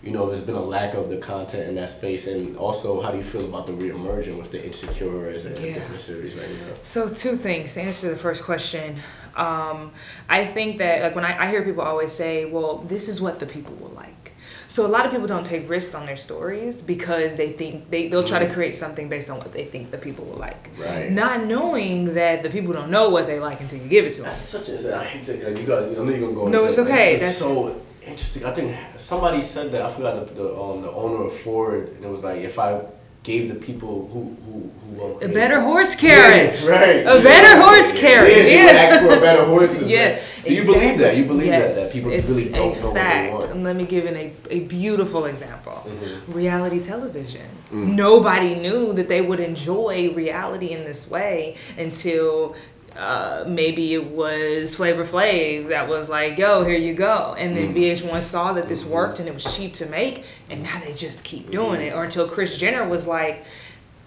you 0.04 0.12
know, 0.12 0.28
there's 0.30 0.44
been 0.44 0.56
a 0.56 0.64
lack 0.64 0.94
of 0.94 1.10
the 1.10 1.18
content 1.18 1.68
in 1.68 1.76
that 1.76 1.90
space, 1.90 2.28
and 2.28 2.56
also 2.58 3.02
how 3.02 3.12
do 3.12 3.18
you 3.18 3.24
feel 3.24 3.46
about 3.46 3.66
the 3.68 3.74
reemerging 3.74 4.38
with 4.38 4.52
the 4.52 4.64
Insecures 4.66 5.46
and 5.46 5.58
Yeah. 5.58 5.74
different 5.76 6.02
series 6.02 6.36
right 6.36 6.50
now? 6.50 6.74
So 6.84 7.10
two 7.10 7.36
things 7.36 7.74
to 7.74 7.82
answer 7.82 8.10
the 8.10 8.16
first 8.16 8.44
question. 8.46 8.98
Um, 9.36 9.92
I 10.30 10.46
think 10.46 10.78
that 10.80 11.02
like 11.04 11.16
when 11.16 11.26
I, 11.26 11.46
I 11.46 11.50
hear 11.50 11.62
people 11.64 11.84
always 11.84 12.12
say, 12.12 12.46
"Well, 12.46 12.78
this 12.88 13.08
is 13.08 13.22
what 13.22 13.40
the 13.40 13.46
people 13.46 13.74
will 13.76 13.92
like." 13.96 14.32
So 14.68 14.86
a 14.86 14.88
lot 14.96 15.06
of 15.06 15.12
people 15.12 15.26
don't 15.28 15.46
take 15.46 15.68
risk 15.70 15.96
on 15.96 16.06
their 16.06 16.16
stories 16.18 16.82
because 16.82 17.36
they 17.38 17.50
think 17.52 17.90
they 17.90 18.08
they'll 18.08 18.24
try 18.24 18.40
to 18.40 18.52
create 18.54 18.76
something 18.76 19.10
based 19.10 19.30
on 19.30 19.38
what 19.38 19.52
they 19.52 19.66
think 19.66 19.92
the 19.92 19.98
people 19.98 20.26
will 20.26 20.38
like, 20.38 20.70
Right. 20.78 21.12
not 21.12 21.46
knowing 21.46 22.14
that 22.14 22.44
the 22.44 22.50
people 22.50 22.72
don't 22.74 22.92
know 22.92 23.10
what 23.10 23.26
they 23.28 23.40
like 23.40 23.60
until 23.62 23.80
you 23.80 23.88
give 23.88 24.06
it 24.06 24.12
to 24.14 24.18
them. 24.18 24.26
That's 24.26 24.38
such 24.38 24.70
a. 24.70 24.96
I 24.98 25.04
hate 25.06 25.26
to. 25.26 25.60
You 25.60 25.66
got. 25.66 25.84
I 25.84 25.88
know 25.94 26.04
you're 26.06 26.20
gonna 26.20 26.34
go. 26.34 26.48
No, 26.48 26.66
it's 26.66 26.78
okay. 26.80 27.16
That's- 27.16 27.38
so 27.38 27.76
interesting. 28.02 28.46
I 28.46 28.52
think 28.54 28.76
somebody 28.98 29.42
said 29.44 29.72
that. 29.72 29.82
I 29.82 29.92
forgot 29.92 30.28
the 30.28 30.34
the, 30.34 30.48
um, 30.60 30.82
the 30.82 30.92
owner 30.92 31.26
of 31.26 31.34
Ford, 31.34 31.90
and 31.96 32.04
it 32.04 32.10
was 32.10 32.24
like 32.24 32.40
if 32.42 32.58
I 32.60 32.82
gave 33.24 33.50
the 33.54 33.60
people 33.60 34.08
who 34.14 34.22
who 34.46 34.72
who 34.96 35.20
A 35.20 35.28
better 35.28 35.60
horse 35.62 35.94
carriage. 35.96 36.62
Yeah, 36.64 36.70
right. 36.70 37.00
A 37.06 37.22
better 37.22 37.62
horse 37.62 37.92
carriage. 37.92 38.48
Yeah, 38.48 38.66
Yeah. 38.66 38.80
ask 38.84 39.02
for 39.02 39.12
a 39.14 39.20
better 39.20 39.46
horses. 39.46 39.90
Yeah. 39.96 40.20
Do 40.46 40.54
you 40.54 40.64
believe 40.64 40.98
that? 41.00 41.18
You 41.18 41.26
believe 41.26 41.48
yes, 41.48 41.76
that 41.76 41.84
that 41.88 41.94
people 41.94 42.12
it's 42.12 42.30
really 42.30 42.50
don't 42.52 42.78
a 42.78 42.82
know 42.82 42.94
fact. 42.94 43.34
what 43.34 43.42
they 43.42 43.48
want. 43.48 43.56
And 43.56 43.64
let 43.66 43.76
me 43.76 43.86
give 43.86 44.06
an, 44.06 44.16
a, 44.16 44.32
a 44.50 44.60
beautiful 44.62 45.26
example. 45.26 45.86
Mhm. 45.86 46.34
Reality 46.34 46.80
television. 46.82 47.46
Mm. 47.74 47.96
Nobody 47.96 48.56
knew 48.56 48.94
that 48.94 49.10
they 49.10 49.22
would 49.22 49.42
enjoy 49.42 50.14
reality 50.14 50.70
in 50.72 50.86
this 50.86 51.10
way 51.12 51.56
until 51.78 52.56
uh, 53.00 53.46
maybe 53.48 53.94
it 53.94 54.06
was 54.08 54.76
Flavor 54.76 55.06
Flav 55.06 55.70
that 55.70 55.88
was 55.88 56.10
like, 56.10 56.38
"Yo, 56.38 56.66
here 56.66 56.78
you 56.78 56.94
go," 56.94 57.34
and 57.38 57.56
then 57.56 57.74
mm-hmm. 57.74 58.10
VH1 58.10 58.24
saw 58.24 58.52
that 58.54 58.68
this 58.68 58.84
mm-hmm. 58.84 58.92
worked 58.92 59.20
and 59.20 59.28
it 59.30 59.34
was 59.34 59.56
cheap 59.56 59.74
to 59.76 59.86
make, 59.86 60.26
and 60.50 60.64
now 60.64 60.80
they 60.82 60.94
just 60.94 61.24
keep 61.24 61.50
doing 61.50 61.80
mm-hmm. 61.80 61.82
it. 61.82 61.94
Or 61.94 62.04
until 62.04 62.28
Kris 62.28 62.58
Jenner 62.58 62.88
was 62.88 63.08
like, 63.08 63.46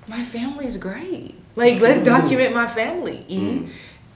"My 0.06 0.22
family's 0.22 0.76
great. 0.76 1.34
Like, 1.56 1.80
let's 1.80 2.04
document 2.04 2.54
my 2.54 2.66
family." 2.66 3.24
E 3.28 3.68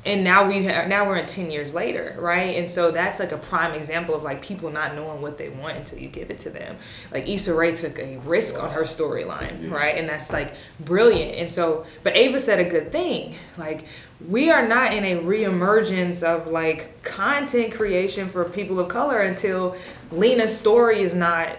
and 0.06 0.24
now 0.24 0.46
we 0.46 0.64
ha- 0.64 0.86
now 0.86 1.06
we're 1.06 1.16
in 1.16 1.26
10 1.26 1.50
years 1.50 1.74
later 1.74 2.16
right? 2.18 2.56
And 2.56 2.70
so 2.70 2.90
that's 2.90 3.18
like 3.18 3.32
a 3.32 3.36
prime 3.36 3.74
example 3.74 4.14
of 4.14 4.22
like 4.22 4.40
people 4.40 4.70
not 4.70 4.94
knowing 4.94 5.20
what 5.20 5.36
they 5.36 5.48
want 5.48 5.76
until 5.76 5.98
you 5.98 6.08
give 6.08 6.30
it 6.30 6.38
to 6.40 6.50
them. 6.50 6.76
Like 7.10 7.28
Issa 7.28 7.54
Rae 7.54 7.72
took 7.72 7.98
a 7.98 8.16
risk 8.18 8.62
on 8.62 8.70
her 8.70 8.82
storyline 8.82 9.70
right? 9.70 9.96
And 9.96 10.08
that's 10.08 10.32
like 10.32 10.54
brilliant. 10.80 11.38
And 11.38 11.50
so 11.50 11.86
but 12.02 12.16
Ava 12.16 12.40
said 12.40 12.60
a 12.60 12.68
good 12.68 12.92
thing. 12.92 13.34
Like 13.58 13.84
we 14.26 14.50
are 14.50 14.66
not 14.66 14.94
in 14.94 15.04
a 15.04 15.20
reemergence 15.20 16.22
of 16.22 16.46
like 16.46 17.02
content 17.02 17.74
creation 17.74 18.28
for 18.28 18.48
people 18.48 18.80
of 18.80 18.88
color 18.88 19.20
until 19.20 19.76
Lena's 20.10 20.56
story 20.56 21.00
is 21.00 21.14
not 21.14 21.58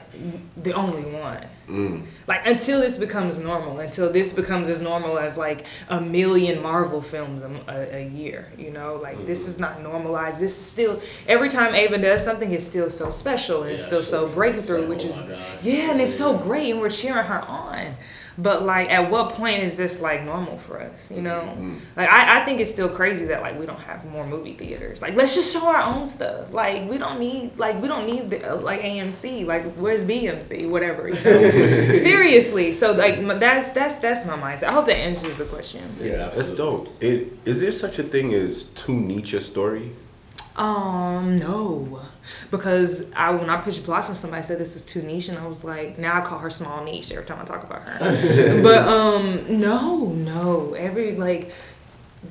the 0.56 0.74
only 0.74 1.04
one 1.04 1.46
Mm. 1.68 2.04
like 2.28 2.48
until 2.48 2.80
this 2.80 2.96
becomes 2.96 3.40
normal 3.40 3.80
until 3.80 4.10
this 4.10 4.32
becomes 4.32 4.70
as 4.70 4.80
normal 4.80 5.18
as 5.20 5.38
like 5.38 5.66
a 5.90 6.00
million 6.00 6.62
marvel 6.62 7.02
films 7.02 7.42
a, 7.42 7.50
a, 7.68 7.96
a 8.04 8.08
year 8.08 8.48
you 8.58 8.72
know? 8.72 8.96
Like 9.04 9.26
this 9.26 9.50
is 9.50 9.60
not 9.60 9.82
normalized. 9.82 10.40
This 10.40 10.58
is 10.58 10.66
still 10.66 11.02
every 11.28 11.50
time 11.50 11.76
ava 11.76 11.98
does 11.98 12.24
something 12.24 12.54
it's 12.54 12.66
still 12.66 12.90
so 12.90 13.10
special 13.10 13.64
and 13.64 13.74
it's 13.74 13.86
still 13.86 14.02
so 14.02 14.28
so- 14.28 14.34
breakthrough 14.34 14.84
so- 14.84 14.88
which 14.88 15.04
oh 15.06 15.10
is 15.10 15.20
yeah 15.62 15.92
and 15.92 16.00
it's 16.00 16.16
so 16.18 16.38
great 16.38 16.72
and 16.72 16.80
we're 16.80 16.90
cheering 16.90 17.26
her 17.26 17.42
on 17.42 17.96
but 18.38 18.64
like 18.64 18.90
at 18.92 19.10
what 19.10 19.34
point 19.34 19.64
is 19.64 19.78
this 19.78 20.00
like 20.02 20.24
normal 20.24 20.58
for 20.58 20.80
us 20.82 21.10
you 21.12 21.22
know? 21.22 21.42
Like 21.96 22.10
I, 22.10 22.42
I 22.42 22.46
think 22.46 22.60
it's 22.60 22.72
still 22.72 22.90
crazy 22.90 23.26
that 23.28 23.42
like 23.42 23.60
we 23.60 23.66
don't 23.66 23.80
have 23.80 24.06
more 24.06 24.26
movie 24.26 24.54
theaters. 24.54 25.02
Like 25.02 25.16
let's 25.16 25.34
just 25.36 25.52
show 25.54 25.66
our 25.66 25.82
own 25.82 26.06
stuff. 26.06 26.52
Like 26.54 26.90
we 26.90 26.98
don't 26.98 27.20
need 27.20 27.58
like 27.58 27.82
we 27.82 27.88
don't 27.88 28.06
need 28.06 28.30
the, 28.30 28.54
uh, 28.54 28.62
like 28.62 28.82
amc 28.82 29.46
like 29.46 29.64
where's 29.76 30.04
bmc 30.04 30.70
whatever 30.70 31.10
you 31.10 31.16
know? 31.16 31.92
Seriously. 31.92 32.72
So 32.74 32.92
like 32.92 33.18
m- 33.18 33.40
that's 33.40 33.72
that's 33.72 34.00
that's 34.00 34.26
my 34.26 34.38
mindset. 34.38 34.64
I 34.70 34.74
hope 34.74 34.86
that 34.88 34.98
answers 34.98 35.38
the 35.38 35.46
question. 35.46 35.84
Yeah, 36.02 36.30
That's 36.30 36.52
dope. 36.52 36.90
It, 37.02 37.34
is 37.46 37.60
there 37.60 37.72
such 37.72 38.00
a 38.00 38.04
thing 38.04 38.34
as 38.34 38.66
too 38.66 38.94
niche 38.94 39.34
a 39.34 39.42
story? 39.42 39.92
Um, 40.56 41.36
no, 41.36 42.02
because 42.52 43.12
I 43.14 43.32
when 43.32 43.50
I 43.50 43.62
pitched 43.62 43.86
Blossom, 43.86 44.16
somebody 44.16 44.44
said 44.44 44.60
this 44.60 44.74
was 44.74 44.86
too 44.86 45.02
niche, 45.02 45.30
and 45.30 45.38
I 45.38 45.46
was 45.48 45.64
like, 45.64 45.98
now 45.98 46.18
I 46.22 46.26
call 46.26 46.40
her 46.40 46.50
small 46.50 46.84
niche 46.84 47.12
every 47.12 47.26
time 47.26 47.40
I 47.42 47.46
talk 47.46 47.64
about 47.64 47.82
her. 47.84 48.62
but 48.64 48.88
um, 48.88 49.60
no, 49.60 50.06
no, 50.08 50.74
every 50.74 51.14
like. 51.16 51.54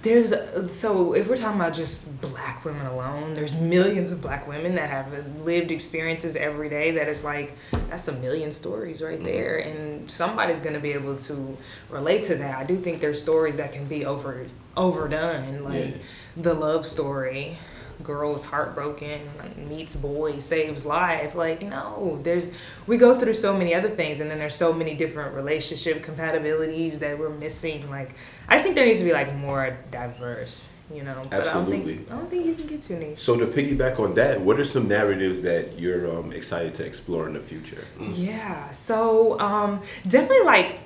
There's 0.03 0.33
so 0.73 1.15
if 1.15 1.29
we're 1.29 1.37
talking 1.37 1.59
about 1.61 1.73
just 1.73 2.21
black 2.21 2.65
women 2.65 2.87
alone, 2.87 3.35
there's 3.35 3.55
millions 3.55 4.11
of 4.11 4.21
black 4.21 4.47
women 4.47 4.75
that 4.75 4.91
have 4.91 5.37
lived 5.39 5.71
experiences 5.71 6.37
every 6.37 6.69
day 6.69 6.91
that 6.93 7.09
is 7.09 7.23
like 7.25 7.55
that's 7.89 8.07
a 8.09 8.13
million 8.13 8.51
stories 8.51 9.01
right 9.01 9.23
there, 9.23 9.57
and 9.59 10.11
somebody's 10.11 10.61
gonna 10.61 10.81
be 10.81 10.93
able 10.93 11.17
to 11.17 11.57
relate 11.89 12.25
to 12.25 12.35
that. 12.35 12.59
I 12.59 12.65
do 12.65 12.77
think 12.77 13.01
there's 13.01 13.23
stories 13.23 13.57
that 13.57 13.73
can 13.73 13.87
be 13.87 14.05
over 14.05 14.47
overdone, 14.77 15.63
like 15.63 15.87
Yeah. 15.95 15.97
the 16.37 16.53
love 16.55 16.85
story 16.85 17.57
girl 18.03 18.35
is 18.35 18.45
heartbroken 18.45 19.21
meets 19.69 19.97
boy 19.97 20.39
saves 20.39 20.85
life 20.85 21.35
like 21.35 21.63
no 21.63 22.19
there's 22.23 22.53
we 22.87 22.97
go 22.97 23.19
through 23.19 23.35
so 23.35 23.57
many 23.57 23.75
other 23.75 23.89
things 23.89 24.21
and 24.21 24.31
then 24.31 24.39
there's 24.39 24.55
so 24.55 24.73
many 24.73 24.95
different 24.95 25.35
relationship 25.35 26.05
compatibilities 26.05 26.99
that 26.99 27.19
we're 27.19 27.31
missing 27.31 27.89
like 27.91 28.15
i 28.49 28.55
just 28.55 28.65
think 28.65 28.75
there 28.75 28.85
needs 28.87 28.99
to 28.99 29.05
be 29.05 29.13
like 29.13 29.35
more 29.37 29.77
diverse 29.91 30.71
you 30.95 31.03
know 31.03 31.21
but 31.31 31.41
i 31.41 31.45
don't 31.45 31.57
Absolutely. 31.57 31.97
think 31.97 32.13
i 32.13 32.17
don't 32.17 32.31
think 32.31 32.47
you 32.47 32.55
can 32.55 32.67
get 32.67 32.81
too 32.81 32.97
niche 32.97 33.19
So 33.19 33.37
to 33.37 33.47
piggyback 33.47 33.99
on 33.99 34.15
that, 34.15 34.41
what 34.41 34.61
are 34.61 34.65
some 34.65 34.87
narratives 34.89 35.43
that 35.43 35.79
you're 35.79 36.19
um, 36.19 36.33
excited 36.33 36.75
to 36.75 36.85
explore 36.85 37.27
in 37.27 37.35
the 37.35 37.41
future? 37.41 37.85
Yeah. 37.99 38.71
So 38.71 39.39
um, 39.41 39.83
definitely 40.07 40.45
like 40.45 40.86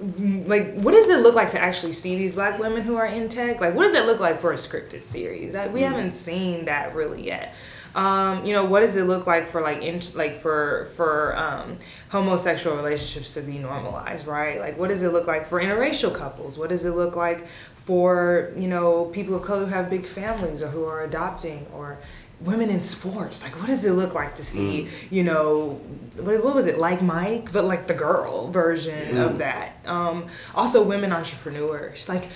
like 0.00 0.74
what 0.78 0.92
does 0.92 1.08
it 1.08 1.20
look 1.20 1.34
like 1.34 1.50
to 1.50 1.60
actually 1.60 1.92
see 1.92 2.16
these 2.16 2.32
black 2.32 2.58
women 2.58 2.82
who 2.82 2.96
are 2.96 3.06
in 3.06 3.28
tech? 3.28 3.60
Like 3.60 3.74
what 3.74 3.84
does 3.84 3.94
it 3.94 4.06
look 4.06 4.20
like 4.20 4.40
for 4.40 4.52
a 4.52 4.56
scripted 4.56 5.04
series? 5.04 5.54
Like 5.54 5.72
we 5.72 5.82
haven't 5.82 6.14
seen 6.14 6.64
that 6.66 6.94
really 6.94 7.22
yet. 7.22 7.54
Um, 7.94 8.44
you 8.44 8.52
know, 8.52 8.64
what 8.64 8.80
does 8.80 8.94
it 8.94 9.04
look 9.04 9.26
like 9.26 9.48
for 9.48 9.60
like 9.60 9.82
in 9.82 10.00
like 10.14 10.36
for 10.36 10.86
for 10.96 11.36
um, 11.36 11.76
homosexual 12.08 12.76
relationships 12.76 13.34
to 13.34 13.42
be 13.42 13.58
normalized, 13.58 14.26
right? 14.26 14.60
Like 14.60 14.78
what 14.78 14.88
does 14.88 15.02
it 15.02 15.12
look 15.12 15.26
like 15.26 15.44
for 15.46 15.60
interracial 15.60 16.14
couples? 16.14 16.56
What 16.56 16.68
does 16.68 16.84
it 16.84 16.92
look 16.92 17.16
like 17.16 17.46
for, 17.74 18.52
you 18.56 18.68
know, 18.68 19.06
people 19.06 19.34
of 19.34 19.42
color 19.42 19.64
who 19.64 19.72
have 19.74 19.90
big 19.90 20.06
families 20.06 20.62
or 20.62 20.68
who 20.68 20.84
are 20.84 21.02
adopting 21.02 21.66
or 21.74 21.98
women 22.40 22.70
in 22.70 22.80
sports 22.80 23.42
like 23.42 23.52
what 23.58 23.66
does 23.66 23.84
it 23.84 23.92
look 23.92 24.14
like 24.14 24.34
to 24.34 24.42
see 24.42 24.88
you 25.10 25.22
know 25.22 25.80
what, 26.16 26.42
what 26.42 26.54
was 26.54 26.66
it 26.66 26.78
like 26.78 27.02
mike 27.02 27.52
but 27.52 27.64
like 27.64 27.86
the 27.86 27.94
girl 27.94 28.50
version 28.50 29.18
of 29.18 29.38
that. 29.38 29.76
Um 29.86 30.26
also 30.54 30.82
women 30.82 31.12
entrepreneurs 31.12 32.08
like 32.08 32.28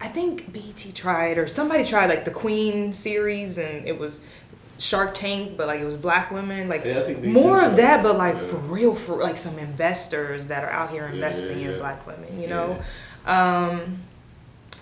i 0.00 0.08
think 0.08 0.52
BET 0.52 0.92
tried 0.94 1.38
or 1.38 1.46
somebody 1.46 1.84
tried 1.84 2.08
like 2.08 2.24
the 2.24 2.30
queen 2.30 2.92
series 2.92 3.56
and 3.58 3.86
it 3.86 3.98
was 3.98 4.22
shark 4.78 5.12
tank 5.14 5.56
but 5.56 5.66
like 5.66 5.80
it 5.80 5.84
was 5.84 5.96
black 5.96 6.30
women 6.30 6.68
like 6.68 6.84
Yeah, 6.84 7.00
I 7.00 7.02
think 7.02 7.22
BET 7.22 7.32
more 7.32 7.62
of 7.62 7.76
that 7.76 8.02
but 8.02 8.16
like 8.16 8.34
Yeah. 8.34 8.40
for 8.40 8.56
real 8.56 8.94
for 8.94 9.16
like 9.16 9.36
some 9.36 9.58
investors 9.58 10.46
that 10.48 10.64
are 10.64 10.70
out 10.70 10.90
here 10.90 11.06
investing 11.06 11.60
yeah. 11.60 11.70
in 11.70 11.78
black 11.78 12.06
women 12.06 12.40
you 12.40 12.48
know? 12.48 12.78
Um 13.26 14.02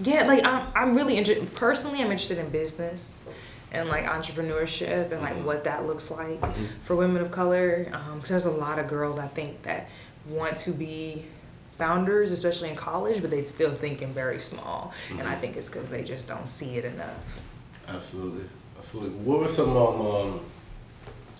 yeah 0.00 0.24
like 0.24 0.44
i'm, 0.44 0.68
I'm 0.74 0.96
really 0.96 1.16
interested 1.16 1.52
personally 1.56 2.00
i'm 2.00 2.10
interested 2.12 2.38
in 2.38 2.48
business 2.50 3.24
and 3.72 3.88
like 3.88 4.04
entrepreneurship 4.04 5.12
and 5.12 5.20
like 5.22 5.34
Mm-hmm. 5.34 5.44
what 5.44 5.64
that 5.64 5.86
looks 5.86 6.10
like 6.10 6.40
for 6.82 6.96
women 6.96 7.20
of 7.22 7.30
color 7.30 7.84
because 8.14 8.28
there's 8.30 8.44
a 8.46 8.50
lot 8.50 8.78
of 8.78 8.88
girls 8.88 9.18
i 9.18 9.26
think 9.28 9.62
that 9.62 9.88
want 10.26 10.56
to 10.56 10.70
be 10.72 11.24
founders 11.76 12.32
especially 12.32 12.70
in 12.70 12.76
college 12.76 13.20
but 13.20 13.30
they 13.30 13.42
still 13.42 13.70
thinking 13.70 14.08
very 14.08 14.38
small 14.38 14.92
and 15.10 15.18
Mm-hmm. 15.20 15.28
i 15.28 15.34
think 15.36 15.56
it's 15.56 15.68
because 15.68 15.90
they 15.90 16.02
just 16.02 16.26
don't 16.28 16.48
see 16.48 16.76
it 16.76 16.84
enough 16.84 17.40
Absolutely, 17.88 18.44
absolutely. 18.78 19.16
What 19.20 19.40
were 19.40 19.48
some 19.48 19.74
um, 19.74 20.00
um 20.06 20.40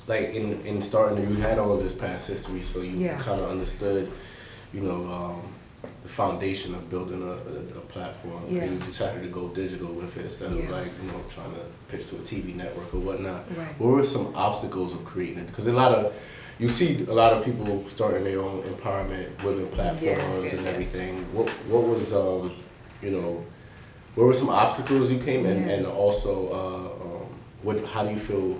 like 0.06 0.30
in 0.30 0.61
in 0.62 0.80
starting? 0.80 1.28
You 1.28 1.37
had 1.37 1.58
all 1.58 1.76
this 1.76 1.92
past 1.92 2.26
history, 2.26 2.62
so 2.62 2.80
you 2.80 2.97
Yeah. 2.97 3.18
kind 3.20 3.38
of 3.38 3.50
understood, 3.50 4.11
you 4.73 4.80
know, 4.80 5.12
um, 5.12 5.42
the 6.09 6.15
foundation 6.15 6.75
of 6.75 6.88
building 6.91 7.23
a, 7.23 7.33
a, 7.33 7.79
a 7.79 7.83
platform. 7.93 8.43
Yeah. 8.49 8.65
You 8.65 8.79
decided 8.79 9.23
to 9.23 9.29
go 9.29 9.49
digital 9.49 9.88
with 9.88 10.17
it 10.17 10.25
instead 10.25 10.50
of 10.50 10.71
like 10.71 10.91
you 11.03 11.09
know 11.11 11.21
trying 11.29 11.53
to 11.55 11.61
pitch 11.88 12.09
to 12.11 12.17
a 12.17 12.21
TV 12.21 12.55
network 12.55 12.93
or 12.95 13.00
whatnot. 13.00 13.45
Right. 13.57 13.79
What 13.79 13.91
were 13.91 14.05
some 14.05 14.35
obstacles 14.35 14.95
of 14.95 15.05
creating 15.05 15.38
it? 15.38 15.47
Because 15.47 15.67
a 15.67 15.73
lot 15.73 15.93
of 15.93 16.15
you 16.59 16.69
see 16.69 17.05
a 17.05 17.12
lot 17.12 17.33
of 17.33 17.45
people 17.45 17.87
starting 17.88 18.25
their 18.25 18.41
own 18.41 18.62
empowerment 18.62 19.43
women 19.45 19.69
platforms 19.69 20.03
yes, 20.03 20.43
and 20.43 20.53
yes. 20.53 20.67
everything. 20.67 21.12
What 21.33 21.49
what 21.73 21.83
was 21.87 22.15
um 22.15 22.53
you 23.03 23.11
know 23.11 23.45
what 24.15 24.27
were 24.27 24.35
some 24.35 24.49
obstacles 24.49 25.12
you 25.12 25.19
came 25.19 25.47
in 25.47 25.59
Yeah. 25.59 25.75
and 25.75 25.87
also 25.87 26.33
uh, 26.61 27.05
um, 27.05 27.27
what 27.62 27.85
how 27.93 28.03
do 28.05 28.11
you 28.11 28.19
feel 28.19 28.59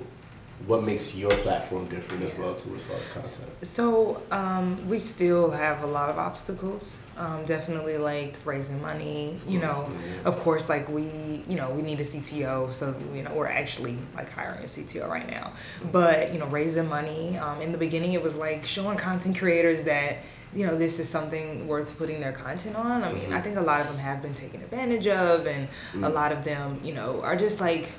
what 0.67 0.83
makes 0.83 1.14
your 1.14 1.31
platform 1.31 1.87
different 1.88 2.25
as 2.25 2.37
well 2.37 2.55
too 2.55 2.75
as 2.75 2.83
far 2.83 2.97
as 2.97 3.09
content? 3.38 3.67
So 3.67 4.23
um, 4.31 4.88
we 4.88 4.99
still 4.99 5.50
have 5.52 5.83
a 5.83 5.87
lot 5.87 6.09
of 6.11 6.19
obstacles. 6.19 6.99
Um, 7.18 7.44
definitely 7.44 7.98
like 7.98 8.37
raising 8.44 8.80
money. 8.80 9.38
You 9.46 9.58
know, 9.58 9.90
of 10.25 10.38
course, 10.38 10.68
like 10.68 10.88
we, 10.88 11.42
you 11.48 11.56
know, 11.56 11.70
we 11.70 11.82
need 11.82 11.98
a 12.00 12.04
CTO. 12.04 12.72
So 12.72 12.94
you 13.12 13.25
know, 13.25 13.34
we're 13.34 13.48
actually 13.48 13.98
like 14.16 14.30
hiring 14.30 14.60
a 14.60 14.66
CTO 14.66 15.08
right 15.08 15.28
now. 15.28 15.52
But 15.90 16.32
you 16.32 16.38
know, 16.38 16.46
raising 16.46 16.88
money. 16.88 17.37
Um, 17.37 17.60
in 17.60 17.72
the 17.72 17.78
beginning, 17.78 18.12
it 18.12 18.22
was 18.22 18.37
like 18.37 18.64
showing 18.64 18.96
content 18.96 19.37
creators 19.37 19.82
that 19.84 20.18
you 20.54 20.64
know 20.64 20.76
this 20.78 20.98
is 21.00 21.08
something 21.08 21.66
worth 21.66 21.98
putting 21.98 22.20
their 22.20 22.32
content 22.32 22.76
on. 22.76 23.02
I 23.02 23.12
mean, 23.12 23.32
I 23.32 23.40
think 23.40 23.56
a 23.56 23.60
lot 23.60 23.80
of 23.80 23.88
them 23.88 23.98
have 23.98 24.22
been 24.22 24.34
taken 24.34 24.62
advantage 24.62 25.06
of, 25.08 25.46
and 25.46 25.68
a 26.02 26.08
lot 26.08 26.30
of 26.30 26.44
them, 26.44 26.80
you 26.84 26.94
know, 26.94 27.20
are 27.22 27.37
just 27.37 27.60
like 27.60 27.90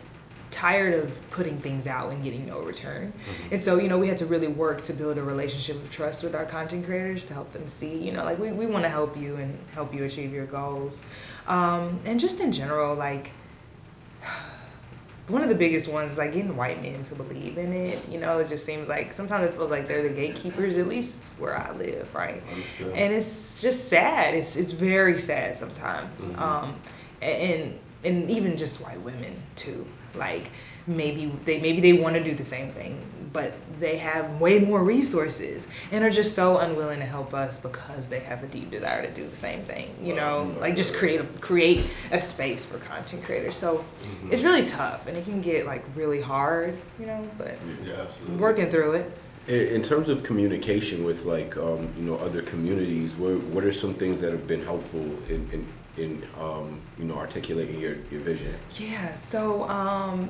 tired 0.51 0.93
of 0.93 1.29
putting 1.29 1.59
things 1.59 1.85
out 1.87 2.11
and 2.11 2.23
getting 2.23 2.45
no 2.45 2.59
return. 2.61 3.13
And 3.51 3.61
so, 3.61 3.77
you 3.79 3.87
know, 3.87 3.97
we 3.97 4.07
had 4.07 4.17
to 4.19 4.25
really 4.25 4.47
work 4.47 4.81
to 4.83 4.93
build 4.93 5.17
a 5.17 5.23
relationship 5.23 5.75
of 5.77 5.89
trust 5.89 6.23
with 6.23 6.35
our 6.35 6.45
content 6.45 6.85
creators 6.85 7.23
to 7.25 7.33
help 7.33 7.51
them 7.53 7.67
see, 7.67 7.97
you 7.97 8.11
know, 8.11 8.23
like 8.23 8.39
we, 8.39 8.51
we 8.51 8.65
want 8.65 8.83
to 8.83 8.89
help 8.89 9.15
you 9.17 9.35
and 9.35 9.57
help 9.73 9.93
you 9.93 10.03
achieve 10.03 10.33
your 10.33 10.45
goals. 10.45 11.03
Um, 11.47 11.99
and 12.05 12.19
just 12.19 12.39
in 12.39 12.51
general, 12.51 12.95
like, 12.95 13.31
one 15.27 15.43
of 15.43 15.49
the 15.49 15.55
biggest 15.55 15.87
ones, 15.87 16.17
like 16.17 16.31
getting 16.31 16.57
white 16.57 16.81
men 16.81 17.03
to 17.03 17.15
believe 17.15 17.57
in 17.57 17.71
it. 17.71 18.07
You 18.09 18.19
know, 18.19 18.39
it 18.39 18.49
just 18.49 18.65
seems 18.65 18.87
like 18.87 19.13
sometimes 19.13 19.45
it 19.45 19.53
feels 19.53 19.69
like 19.69 19.87
they're 19.87 20.01
the 20.01 20.09
gatekeepers, 20.09 20.77
at 20.77 20.87
least 20.87 21.23
where 21.37 21.55
I 21.55 21.71
live, 21.73 22.13
right? 22.15 22.41
Understood. 22.49 22.95
And 22.95 23.13
it's 23.13 23.61
just 23.61 23.89
sad. 23.89 24.33
It's 24.33 24.55
it's 24.55 24.71
very 24.71 25.17
sad 25.17 25.55
sometimes. 25.55 26.31
Mhm. 26.31 26.39
Um, 26.39 26.75
and 27.21 27.77
and 28.03 28.29
even 28.31 28.57
just 28.57 28.81
white 28.81 29.01
women 29.01 29.35
too. 29.55 29.85
Like 30.15 30.49
maybe 30.87 31.31
they 31.45 31.59
maybe 31.59 31.81
they 31.81 31.93
want 31.93 32.15
to 32.15 32.23
do 32.23 32.33
the 32.33 32.43
same 32.43 32.71
thing, 32.71 33.03
but 33.33 33.53
they 33.79 33.97
have 33.97 34.41
way 34.41 34.59
more 34.59 34.83
resources 34.83 35.67
and 35.91 36.03
are 36.03 36.09
just 36.09 36.35
so 36.35 36.57
unwilling 36.57 36.99
to 36.99 37.05
help 37.05 37.33
us 37.33 37.59
because 37.59 38.07
they 38.07 38.19
have 38.19 38.43
a 38.43 38.47
deep 38.47 38.69
desire 38.71 39.01
to 39.05 39.11
do 39.13 39.25
the 39.27 39.35
same 39.35 39.61
thing. 39.63 39.95
You 40.01 40.15
know, 40.15 40.53
like 40.59 40.75
just 40.75 40.95
create 40.95 41.21
a 41.21 41.23
create 41.39 41.85
a 42.11 42.19
space 42.19 42.65
for 42.65 42.77
content 42.79 43.23
creators. 43.23 43.55
So 43.55 43.85
it's 44.29 44.43
really 44.43 44.65
tough 44.65 45.07
and 45.07 45.15
it 45.17 45.23
can 45.25 45.41
get 45.41 45.65
like 45.65 45.83
really 45.95 46.21
hard. 46.21 46.75
You 46.99 47.05
know, 47.05 47.29
but 47.37 47.57
Yeah, 47.85 47.93
absolutely. 48.01 48.37
working 48.37 48.69
through 48.69 48.93
it. 48.93 49.11
In, 49.47 49.67
in 49.75 49.81
terms 49.81 50.09
of 50.09 50.21
communication 50.23 51.03
with 51.03 51.25
like 51.25 51.55
um, 51.57 51.93
you 51.97 52.03
know 52.03 52.17
other 52.17 52.41
communities, 52.41 53.15
what 53.15 53.37
what 53.53 53.63
are 53.63 53.71
some 53.71 53.93
things 53.93 54.19
that 54.21 54.31
have 54.31 54.45
been 54.47 54.63
helpful 54.63 55.01
in 55.29 55.47
in, 55.53 55.65
in 55.99 56.23
um, 56.39 56.81
you 56.97 57.05
know 57.05 57.15
articulating 57.15 57.79
your, 57.79 57.97
your 58.11 58.21
vision? 58.21 58.55
Yeah, 58.77 59.13
so 59.15 59.67
um, 59.69 60.29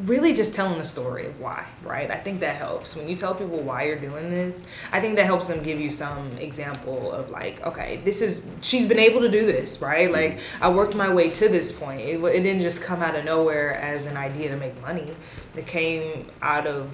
really 0.00 0.32
just 0.32 0.54
telling 0.54 0.78
the 0.78 0.84
story 0.84 1.26
of 1.26 1.40
why, 1.40 1.66
right? 1.82 2.10
I 2.10 2.16
think 2.16 2.40
that 2.40 2.56
helps. 2.56 2.94
When 2.94 3.08
you 3.08 3.16
tell 3.16 3.34
people 3.34 3.60
why 3.60 3.84
you're 3.84 3.98
doing 3.98 4.30
this, 4.30 4.62
I 4.92 5.00
think 5.00 5.16
that 5.16 5.26
helps 5.26 5.48
them 5.48 5.62
give 5.62 5.80
you 5.80 5.90
some 5.90 6.32
example 6.38 7.10
of 7.12 7.30
like, 7.30 7.64
okay, 7.66 8.00
this 8.04 8.22
is, 8.22 8.46
she's 8.60 8.86
been 8.86 8.98
able 8.98 9.20
to 9.20 9.28
do 9.28 9.44
this, 9.44 9.82
right? 9.82 10.10
Like, 10.10 10.38
I 10.60 10.70
worked 10.70 10.94
my 10.94 11.12
way 11.12 11.30
to 11.30 11.48
this 11.48 11.72
point. 11.72 12.00
It, 12.00 12.22
it 12.22 12.42
didn't 12.42 12.62
just 12.62 12.82
come 12.82 13.02
out 13.02 13.16
of 13.16 13.24
nowhere 13.24 13.74
as 13.74 14.06
an 14.06 14.16
idea 14.16 14.50
to 14.50 14.56
make 14.56 14.80
money, 14.80 15.16
it 15.56 15.66
came 15.66 16.30
out 16.42 16.66
of 16.66 16.90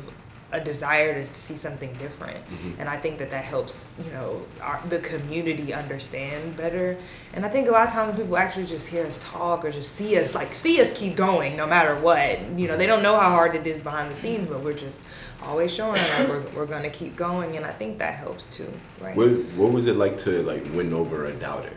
a 0.54 0.61
desire 0.62 1.12
to 1.20 1.34
see 1.34 1.56
something 1.56 1.92
different. 1.94 2.38
Mm-hmm. 2.46 2.80
And 2.80 2.88
i 2.88 2.96
think 2.96 3.18
that 3.18 3.30
that 3.32 3.44
helps 3.44 3.92
you 4.04 4.12
know 4.12 4.46
our, 4.61 4.80
the 4.88 5.00
community 5.00 5.75
understand 5.75 6.56
better. 6.56 6.96
And 7.34 7.44
i 7.44 7.49
think 7.49 7.68
a 7.68 7.73
lot 7.73 7.87
of 7.88 7.92
times 7.92 8.16
people 8.16 8.37
actually 8.37 8.66
just 8.66 8.88
hear 8.88 9.04
us 9.04 9.18
talk 9.18 9.64
or 9.64 9.70
just 9.70 9.92
see 9.96 10.16
us 10.18 10.34
like 10.34 10.54
see 10.54 10.80
us 10.80 10.92
keep 10.92 11.16
going 11.16 11.56
no 11.56 11.66
matter 11.66 11.94
what 11.99 12.40
you 12.58 12.68
know 12.68 12.76
they 12.76 12.87
don't 12.87 13.02
know 13.02 13.16
how 13.18 13.30
hard 13.30 13.54
it 13.54 13.66
is 13.66 13.82
behind 13.82 14.11
the 14.11 14.16
scenes 14.16 14.46
but 14.46 14.62
we're 14.62 14.73
just 14.73 15.04
always 15.42 15.75
showing 15.75 16.00
them 16.00 16.28
we're, 16.28 16.40
we're 16.54 16.66
going 16.66 16.84
to 16.84 16.90
keep 16.90 17.16
going. 17.16 17.56
And 17.56 17.66
i 17.66 17.73
think 17.73 17.99
that 17.99 18.14
helps 18.14 18.56
too 18.56 18.73
right? 19.00 19.16
What 19.16 19.30
what 19.61 19.73
was 19.73 19.87
it 19.87 19.96
like 19.96 20.16
to 20.18 20.42
like 20.42 20.64
win 20.73 20.92
over 20.92 21.26
a 21.26 21.32
doubter? 21.32 21.76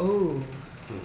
Ooh. 0.00 0.42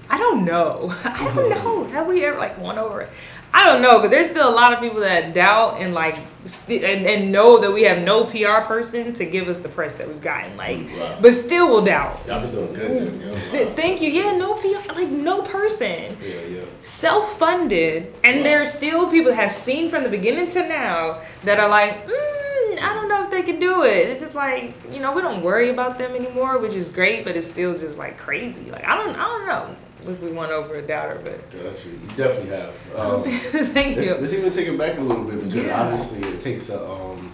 I 0.10 0.18
don't 0.18 0.44
know. 0.46 0.94
I 1.04 1.32
don't 1.36 1.50
know. 1.50 1.84
Have 1.86 2.08
we 2.08 2.24
ever 2.26 2.38
like 2.38 2.58
won 2.58 2.78
over 2.78 3.02
it? 3.02 3.10
I 3.54 3.66
don't 3.66 3.82
know 3.82 3.98
because 3.98 4.12
there's 4.12 4.30
still 4.30 4.48
a 4.48 4.54
lot 4.54 4.74
of 4.74 4.80
people 4.80 5.00
that 5.00 5.34
doubt 5.34 5.78
and 5.80 5.94
like 5.94 6.16
st- 6.46 6.84
and, 6.84 7.06
and 7.08 7.32
know 7.32 7.60
that 7.60 7.72
we 7.74 7.84
have 7.84 8.04
no 8.04 8.26
PR 8.26 8.64
person 8.68 9.14
to 9.14 9.26
give 9.26 9.48
us 9.48 9.60
the 9.60 9.70
press 9.70 9.96
that 9.96 10.08
we've 10.08 10.22
gotten. 10.22 10.56
Like, 10.58 10.80
Wow. 11.00 11.18
but 11.22 11.34
still 11.34 11.68
will 11.70 11.84
doubt. 11.84 12.20
Y'all 12.28 12.40
been 12.42 12.52
doing 12.52 12.74
good. 12.74 13.42
Th- 13.52 13.68
Thank 13.70 14.02
you. 14.02 14.10
Yeah, 14.12 14.38
no 14.38 14.54
PR. 14.56 14.94
Like 14.94 15.10
no 15.10 15.42
person 15.42 16.18
Yeah, 16.22 16.42
yeah. 16.48 16.62
self-funded 16.84 18.14
and 18.24 18.38
Wow. 18.38 18.44
there 18.44 18.62
are 18.62 18.66
still 18.66 19.10
people 19.10 19.32
that 19.32 19.38
have 19.38 19.52
seen 19.52 19.90
from 19.90 20.04
the 20.04 20.10
beginning 20.10 20.48
to 20.52 20.68
now 20.68 21.20
that 21.44 21.60
are 21.60 21.70
like 21.70 22.06
mm, 22.08 22.49
i 22.82 22.94
don't 22.94 23.08
know 23.10 23.24
if 23.24 23.30
they 23.32 23.42
can 23.44 23.60
do 23.60 23.84
it 23.84 24.10
it's 24.10 24.22
just 24.22 24.36
like 24.36 24.74
you 24.92 25.00
know 25.00 25.12
we 25.14 25.22
don't 25.22 25.42
worry 25.42 25.70
about 25.70 25.98
them 25.98 26.16
anymore 26.16 26.58
which 26.58 26.74
is 26.74 26.90
great 26.90 27.24
but 27.26 27.36
it's 27.38 27.48
still 27.48 27.78
just 27.78 27.98
like 27.98 28.18
crazy 28.18 28.70
like 28.72 28.84
i 28.86 28.96
don't 28.96 29.16
i 29.16 29.24
don't 29.24 29.46
know 29.48 29.76
if 30.14 30.20
we 30.22 30.32
won 30.32 30.50
over 30.50 30.76
a 30.76 30.82
doubter 30.82 31.20
but 31.24 31.52
Gotcha. 31.52 31.90
You 31.90 32.00
definitely 32.16 32.52
have. 32.56 32.74
Um, 32.98 33.24
thank 33.24 33.98
let's, 33.98 34.08
you 34.08 34.16
let's 34.16 34.34
even 34.34 34.52
take 34.52 34.68
it 34.70 34.78
back 34.78 34.98
a 34.98 35.02
little 35.02 35.26
bit 35.26 35.36
because 35.40 35.56
Yeah. 35.56 35.82
obviously 35.82 36.24
it 36.24 36.40
takes 36.40 36.70
a. 36.70 36.82
Um, 36.90 37.32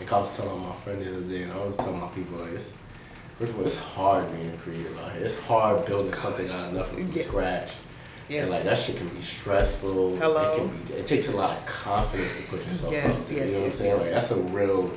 like 0.00 0.10
I 0.10 0.18
was 0.18 0.34
telling 0.34 0.62
my 0.66 0.74
friend 0.76 1.04
the 1.04 1.10
other 1.12 1.20
day, 1.20 1.42
and 1.42 1.52
I 1.52 1.58
was 1.62 1.76
telling 1.76 2.00
my 2.00 2.08
people 2.08 2.38
like 2.38 2.52
it's. 2.52 2.72
First 3.38 3.52
of 3.52 3.58
all, 3.58 3.64
it's 3.66 3.78
hard 3.78 4.32
being 4.34 4.50
a 4.50 4.56
creative 4.56 4.98
out 4.98 5.12
here. 5.12 5.24
It's 5.24 5.38
hard 5.46 5.84
building 5.84 6.12
something 6.14 6.48
out 6.50 6.68
of 6.68 6.72
nothing 6.72 7.06
from 7.06 7.16
Yeah. 7.18 7.22
scratch. 7.24 7.72
Yes 8.30 8.42
And 8.44 8.50
like 8.52 8.62
that 8.62 8.78
shit 8.78 8.96
can 8.96 9.08
be 9.08 9.20
stressful. 9.20 10.16
Hello. 10.16 10.52
It 10.52 10.56
can 10.58 10.68
be. 10.84 10.92
It 10.94 11.06
takes 11.06 11.28
a 11.28 11.36
lot 11.36 11.58
of 11.58 11.66
confidence 11.66 12.32
to 12.36 12.42
put 12.44 12.66
yourself 12.66 12.92
Yes, 12.92 13.30
out 13.30 13.34
there. 13.36 13.44
yes, 13.46 13.52
you 13.52 13.58
know 13.58 13.60
what 13.60 13.60
I'm 13.60 13.64
yes, 13.70 13.78
saying? 13.78 13.98
Like 13.98 14.10
that's 14.10 14.30
a 14.30 14.36
real. 14.36 14.92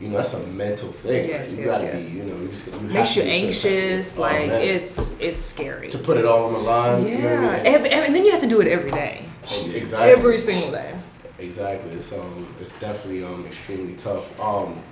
You 0.00 0.08
know, 0.08 0.16
that's 0.16 0.32
a 0.32 0.46
mental 0.46 0.92
thing. 0.92 1.28
Yes, 1.28 1.58
you 1.58 1.66
yes, 1.66 1.82
gotta 1.82 1.98
yes. 1.98 2.12
be. 2.14 2.18
You 2.20 2.24
know, 2.26 2.40
you 2.40 2.48
just. 2.48 2.66
You 2.66 2.72
have 2.72 2.82
makes 2.82 3.14
to 3.14 3.20
you 3.20 3.24
be 3.26 3.52
certain 3.52 3.72
type 3.72 3.82
of- 3.82 3.84
anxious 3.84 4.18
Oh, 4.18 4.20
like 4.22 4.46
man. 4.48 4.60
it's 4.60 5.16
it's 5.20 5.40
scary 5.40 5.90
to 5.90 5.98
put 5.98 6.16
it 6.16 6.24
all 6.24 6.44
on 6.46 6.52
the 6.54 6.58
line. 6.60 7.02
yeah 7.06 7.10
You 7.10 7.22
know 7.22 7.48
I 7.50 7.56
mean? 7.62 7.66
and, 7.74 7.86
and 7.86 8.14
then 8.14 8.24
you 8.24 8.30
have 8.32 8.40
to 8.40 8.46
do 8.48 8.60
it 8.60 8.68
every 8.68 8.90
day 8.90 9.26
Exactly. 9.74 10.10
every 10.10 10.38
single 10.38 10.72
day 10.72 10.94
Exactly. 11.38 11.92
Um, 12.18 12.54
it's 12.60 12.78
definitely 12.80 13.24
um, 13.24 13.46
extremely 13.46 13.94
tough. 13.94 14.38
Um, 14.38 14.82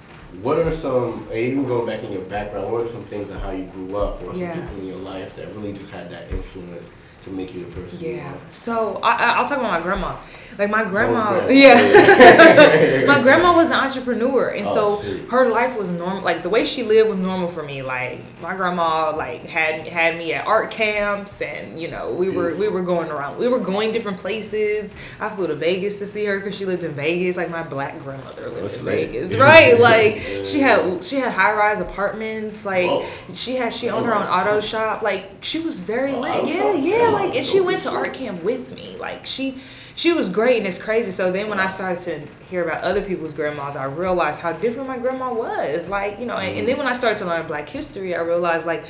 what 0.40 0.58
are 0.58 0.70
some, 0.70 1.28
even 1.34 1.66
going 1.66 1.86
back 1.86 2.02
in 2.04 2.10
your 2.12 2.22
background, 2.22 2.72
what 2.72 2.84
are 2.86 2.88
some 2.88 3.04
things 3.04 3.28
of 3.30 3.40
how 3.42 3.50
you 3.50 3.64
grew 3.64 3.96
up, 3.98 4.22
or 4.22 4.32
some 4.32 4.40
Yeah. 4.42 4.54
people 4.54 4.78
in 4.80 4.86
your 4.86 4.96
life 4.96 5.36
that 5.36 5.54
really 5.54 5.74
just 5.74 5.90
had 5.90 6.10
that 6.10 6.30
influence 6.30 6.88
make 7.30 7.54
you 7.54 7.64
the 7.64 7.70
person 7.72 7.98
Yeah. 8.00 8.36
So 8.50 9.00
I, 9.02 9.12
I- 9.12 9.30
I'll 9.38 9.46
talk 9.48 9.58
about 9.58 9.70
my 9.70 9.80
grandma. 9.80 10.16
Like 10.58 10.70
my 10.70 10.82
grandma, 10.82 11.46
yeah. 11.48 13.04
my 13.06 13.22
grandma 13.22 13.54
was 13.56 13.70
an 13.70 13.76
entrepreneur, 13.76 14.48
and 14.48 14.66
Oh, 14.66 14.74
so 14.74 14.94
see. 14.96 15.18
her 15.30 15.48
life 15.48 15.78
was 15.78 15.88
normal. 15.90 16.22
Like 16.22 16.42
the 16.42 16.48
way 16.48 16.64
she 16.64 16.82
lived 16.82 17.08
was 17.08 17.18
normal 17.20 17.46
for 17.46 17.62
me. 17.62 17.82
Like 17.82 18.20
my 18.42 18.56
grandma, 18.56 19.14
like 19.16 19.46
had 19.46 19.86
had 19.86 20.16
me 20.18 20.34
at 20.34 20.48
art 20.48 20.72
camps, 20.72 21.40
and 21.42 21.78
you 21.78 21.88
know 21.88 22.12
we 22.12 22.28
were 22.28 22.56
we 22.56 22.66
were 22.68 22.82
going 22.82 23.08
around. 23.08 23.38
We 23.38 23.46
were 23.46 23.60
going 23.60 23.92
different 23.92 24.18
places. 24.18 24.92
I 25.20 25.28
flew 25.30 25.46
to 25.46 25.54
Vegas 25.54 26.00
to 26.00 26.06
see 26.08 26.24
her 26.24 26.38
because 26.40 26.56
she 26.56 26.64
lived 26.66 26.82
in 26.82 26.90
Vegas. 26.92 27.36
Like 27.36 27.50
my 27.50 27.62
black 27.62 27.96
grandmother 28.02 28.48
lived 28.48 28.64
That's 28.64 28.80
in 28.80 28.86
lit. 28.86 29.10
Vegas, 29.10 29.36
right? 29.38 29.78
Like 29.78 30.16
Yeah. 30.16 30.42
she 30.44 30.58
had 30.60 31.04
she 31.04 31.16
had 31.16 31.32
high 31.32 31.52
rise 31.54 31.80
apartments. 31.80 32.64
Like 32.64 32.90
Whoa. 32.90 33.06
she 33.32 33.54
had 33.54 33.72
she 33.72 33.90
owned 33.90 34.06
her 34.06 34.14
own 34.14 34.26
auto 34.26 34.58
shop. 34.58 35.02
Like 35.02 35.30
she 35.42 35.60
was 35.60 35.78
very 35.78 36.14
Oh, 36.14 36.20
lit. 36.20 36.48
Yeah, 36.48 36.72
yeah. 36.72 37.10
Like 37.26 37.36
and 37.36 37.46
she 37.46 37.60
went 37.60 37.82
to 37.82 37.90
art 37.90 38.14
camp 38.14 38.42
with 38.42 38.74
me. 38.74 38.96
Like 38.96 39.26
she 39.26 39.58
she 39.94 40.12
was 40.12 40.28
great 40.28 40.58
and 40.58 40.66
it's 40.66 40.80
crazy. 40.80 41.10
So 41.10 41.32
then 41.32 41.48
when 41.48 41.58
I 41.58 41.66
started 41.66 41.98
to 42.04 42.44
hear 42.44 42.64
about 42.64 42.84
other 42.84 43.02
people's 43.02 43.34
grandmas, 43.34 43.76
I 43.76 43.84
realized 43.84 44.40
how 44.40 44.52
different 44.52 44.88
my 44.88 44.98
grandma 44.98 45.32
was. 45.32 45.88
Like, 45.88 46.20
you 46.20 46.26
know, 46.26 46.36
and, 46.36 46.58
and 46.58 46.68
then 46.68 46.78
when 46.78 46.86
I 46.86 46.92
started 46.92 47.18
to 47.18 47.26
learn 47.26 47.46
black 47.46 47.68
history, 47.68 48.14
I 48.14 48.20
realized 48.20 48.66
like 48.66 48.84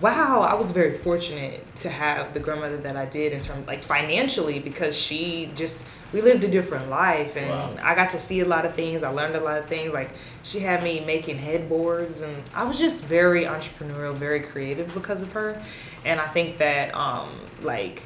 wow, 0.00 0.42
I 0.42 0.54
was 0.54 0.70
very 0.72 0.92
fortunate 0.92 1.64
to 1.76 1.88
have 1.88 2.34
the 2.34 2.40
grandmother 2.40 2.76
that 2.78 2.96
I 2.96 3.06
did 3.06 3.32
in 3.32 3.40
terms 3.40 3.66
like 3.66 3.82
financially 3.82 4.58
because 4.58 4.96
she 4.96 5.50
just 5.54 5.86
we 6.12 6.22
lived 6.22 6.44
a 6.44 6.48
different 6.48 6.88
life 6.88 7.36
and 7.36 7.50
Wow. 7.50 7.76
I 7.82 7.94
got 7.94 8.10
to 8.10 8.18
see 8.18 8.40
a 8.40 8.44
lot 8.44 8.64
of 8.64 8.74
things. 8.74 9.02
I 9.02 9.08
learned 9.08 9.36
a 9.36 9.40
lot 9.40 9.58
of 9.58 9.66
things. 9.66 9.92
Like 9.92 10.10
she 10.42 10.60
had 10.60 10.82
me 10.82 11.00
making 11.00 11.38
headboards 11.38 12.20
and 12.20 12.42
I 12.54 12.64
was 12.64 12.78
just 12.78 13.04
very 13.04 13.44
entrepreneurial, 13.44 14.14
very 14.14 14.40
creative 14.40 14.92
because 14.94 15.22
of 15.22 15.32
her. 15.32 15.60
And 16.04 16.20
I 16.20 16.26
think 16.28 16.58
that 16.58 16.94
um 16.94 17.30
like 17.62 18.02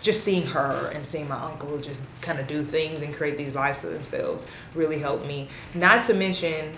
just 0.00 0.24
seeing 0.24 0.46
her 0.46 0.90
and 0.94 1.04
seeing 1.04 1.28
my 1.28 1.40
uncle 1.42 1.78
just 1.78 2.02
kind 2.22 2.38
of 2.38 2.46
do 2.46 2.62
things 2.62 3.02
and 3.02 3.14
create 3.14 3.36
these 3.36 3.54
lives 3.54 3.78
for 3.78 3.88
themselves 3.88 4.46
really 4.74 4.98
helped 4.98 5.26
me. 5.26 5.48
Not 5.74 6.02
to 6.06 6.14
mention, 6.14 6.74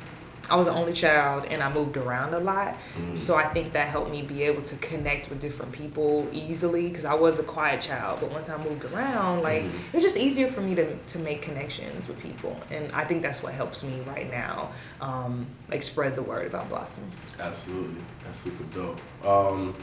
I 0.51 0.57
was 0.57 0.67
the 0.67 0.73
only 0.75 0.93
child 0.93 1.45
and 1.47 1.63
I 1.63 1.73
moved 1.73 1.97
around 1.97 2.35
a 2.35 2.39
lot. 2.41 2.77
So 3.15 3.37
I 3.37 3.45
think 3.45 3.73
that 3.73 3.89
helped 3.89 4.11
me 4.11 4.23
be 4.23 4.43
able 4.43 4.63
to 4.63 4.77
connect 4.77 5.31
with 5.31 5.41
different 5.41 5.73
people 5.73 6.29
easily 6.33 6.89
because 6.89 7.05
I 7.05 7.15
was 7.15 7.39
a 7.39 7.43
quiet 7.43 7.81
child. 7.81 8.21
But 8.21 8.31
once 8.33 8.49
I 8.49 8.57
moved 8.63 8.85
around, 8.85 9.43
like 9.43 9.63
it 9.65 9.95
was 9.95 10.03
just 10.03 10.17
easier 10.17 10.49
for 10.49 10.61
me 10.61 10.75
to, 10.75 10.97
to 10.97 11.19
make 11.19 11.43
connections 11.43 12.09
with 12.09 12.19
people. 12.19 12.59
And 12.71 12.91
I 12.93 13.05
think 13.05 13.23
that's 13.23 13.43
what 13.43 13.53
helps 13.55 13.83
me 13.83 14.01
right 14.07 14.31
now, 14.31 14.73
um, 15.01 15.47
like 15.71 15.83
spread 15.83 16.17
the 16.17 16.23
word 16.23 16.47
about 16.47 16.69
Blossom. 16.69 17.11
Absolutely, 17.39 18.03
that's 18.25 18.39
super 18.39 18.65
dope. 18.65 19.01
Um, 19.25 19.75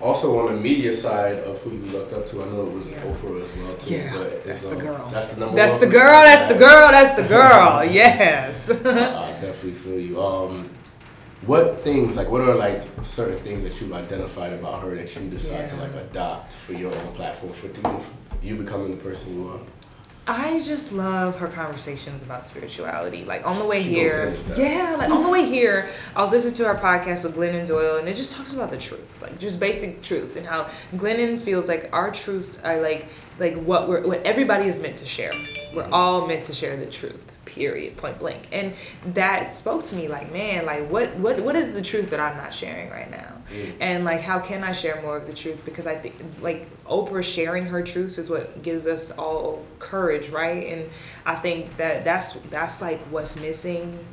also 0.00 0.38
on 0.40 0.54
the 0.54 0.60
media 0.60 0.92
side 0.92 1.38
of 1.38 1.60
who 1.62 1.70
you 1.70 1.84
looked 1.92 2.12
up 2.12 2.26
to, 2.26 2.42
I 2.42 2.46
know 2.46 2.66
it 2.66 2.72
was 2.72 2.92
Yeah. 2.92 2.98
Oprah 3.02 3.42
as 3.44 3.56
well 3.56 3.76
too. 3.76 3.94
Yeah, 3.94 4.12
but 4.16 4.44
that's 4.44 4.66
the 4.66 4.76
um, 4.76 4.82
girl. 4.82 5.10
That's 5.10 5.26
the 5.28 5.40
number. 5.40 5.56
That's 5.56 5.78
the 5.78 5.86
girl. 5.86 6.22
That's 6.22 6.44
the 6.46 6.54
girl. 6.54 6.90
That's 6.90 7.14
the 7.20 7.28
girl. 7.28 7.84
Yes. 7.94 8.70
I 8.70 8.74
definitely 8.74 9.72
feel 9.72 10.00
you. 10.00 10.22
Um, 10.22 10.70
what 11.46 11.82
things 11.82 12.16
like 12.16 12.30
what 12.30 12.40
are 12.40 12.54
like 12.54 12.82
certain 13.02 13.38
things 13.40 13.62
that 13.64 13.78
you've 13.80 13.92
identified 13.92 14.52
about 14.54 14.82
her 14.82 14.94
that 14.94 15.14
you 15.14 15.28
decide 15.28 15.68
to 15.70 15.76
like 15.76 15.92
adopt 15.94 16.54
for 16.54 16.72
your 16.72 16.94
own 16.94 17.12
platform 17.12 17.52
for 17.52 17.68
you 18.42 18.56
becoming 18.56 18.90
the 18.90 19.02
person 19.02 19.34
you 19.34 19.48
are? 19.48 19.60
I 20.26 20.62
just 20.62 20.90
love 20.90 21.36
her 21.38 21.48
conversations 21.48 22.22
about 22.22 22.44
spirituality. 22.44 23.24
Like 23.24 23.46
on 23.46 23.58
the 23.58 23.64
way 23.66 23.82
She 23.82 23.90
here, 23.90 24.34
yeah, 24.56 24.96
like 24.98 25.10
on 25.10 25.22
the 25.22 25.28
way 25.28 25.44
here, 25.44 25.90
I 26.16 26.22
was 26.22 26.32
listening 26.32 26.54
to 26.54 26.64
her 26.64 26.74
podcast 26.76 27.24
with 27.24 27.36
Glennon 27.36 27.66
Doyle, 27.66 27.98
and 27.98 28.08
it 28.08 28.16
just 28.16 28.34
talks 28.34 28.54
about 28.54 28.70
the 28.70 28.78
truth, 28.78 29.20
like 29.20 29.38
just 29.38 29.60
basic 29.60 30.00
truths, 30.02 30.36
and 30.36 30.46
how 30.46 30.64
Glennon 30.94 31.38
feels 31.38 31.68
like 31.68 31.90
our 31.92 32.10
truths 32.10 32.58
are 32.64 32.80
like 32.80 33.06
like 33.38 33.54
what 33.56 33.86
we're 33.86 34.06
what 34.06 34.22
everybody 34.24 34.66
is 34.66 34.80
meant 34.80 34.96
to 34.98 35.06
share. 35.06 35.32
We're 35.74 35.88
all 35.90 36.26
meant 36.26 36.44
to 36.46 36.54
share 36.54 36.76
the 36.76 36.86
truth. 36.86 37.30
Period. 37.54 37.96
Point 37.96 38.18
blank. 38.18 38.48
And 38.50 38.74
that 39.14 39.44
spoke 39.44 39.84
to 39.84 39.94
me 39.94 40.08
like, 40.08 40.32
man, 40.32 40.66
like 40.66 40.90
what 40.90 41.14
what 41.16 41.40
what 41.40 41.54
is 41.54 41.74
the 41.74 41.82
truth 41.82 42.10
that 42.10 42.18
I'm 42.18 42.36
not 42.36 42.52
sharing 42.52 42.90
right 42.90 43.08
now? 43.08 43.32
Mm. 43.52 43.74
And 43.80 44.04
like 44.04 44.20
how 44.20 44.40
can 44.40 44.64
I 44.64 44.72
share 44.72 45.00
more 45.02 45.16
of 45.16 45.28
the 45.28 45.32
truth? 45.32 45.64
Because 45.64 45.86
I 45.86 45.94
think 45.94 46.16
like 46.40 46.68
Oprah 46.84 47.22
sharing 47.22 47.66
her 47.66 47.80
truths 47.82 48.18
is 48.18 48.28
what 48.28 48.62
gives 48.62 48.88
us 48.88 49.12
all 49.12 49.64
courage, 49.78 50.30
right? 50.30 50.66
And 50.66 50.90
I 51.24 51.36
think 51.36 51.76
that 51.76 52.04
that's 52.04 52.32
that's 52.50 52.82
like 52.82 52.98
what's 53.10 53.40
missing 53.40 54.04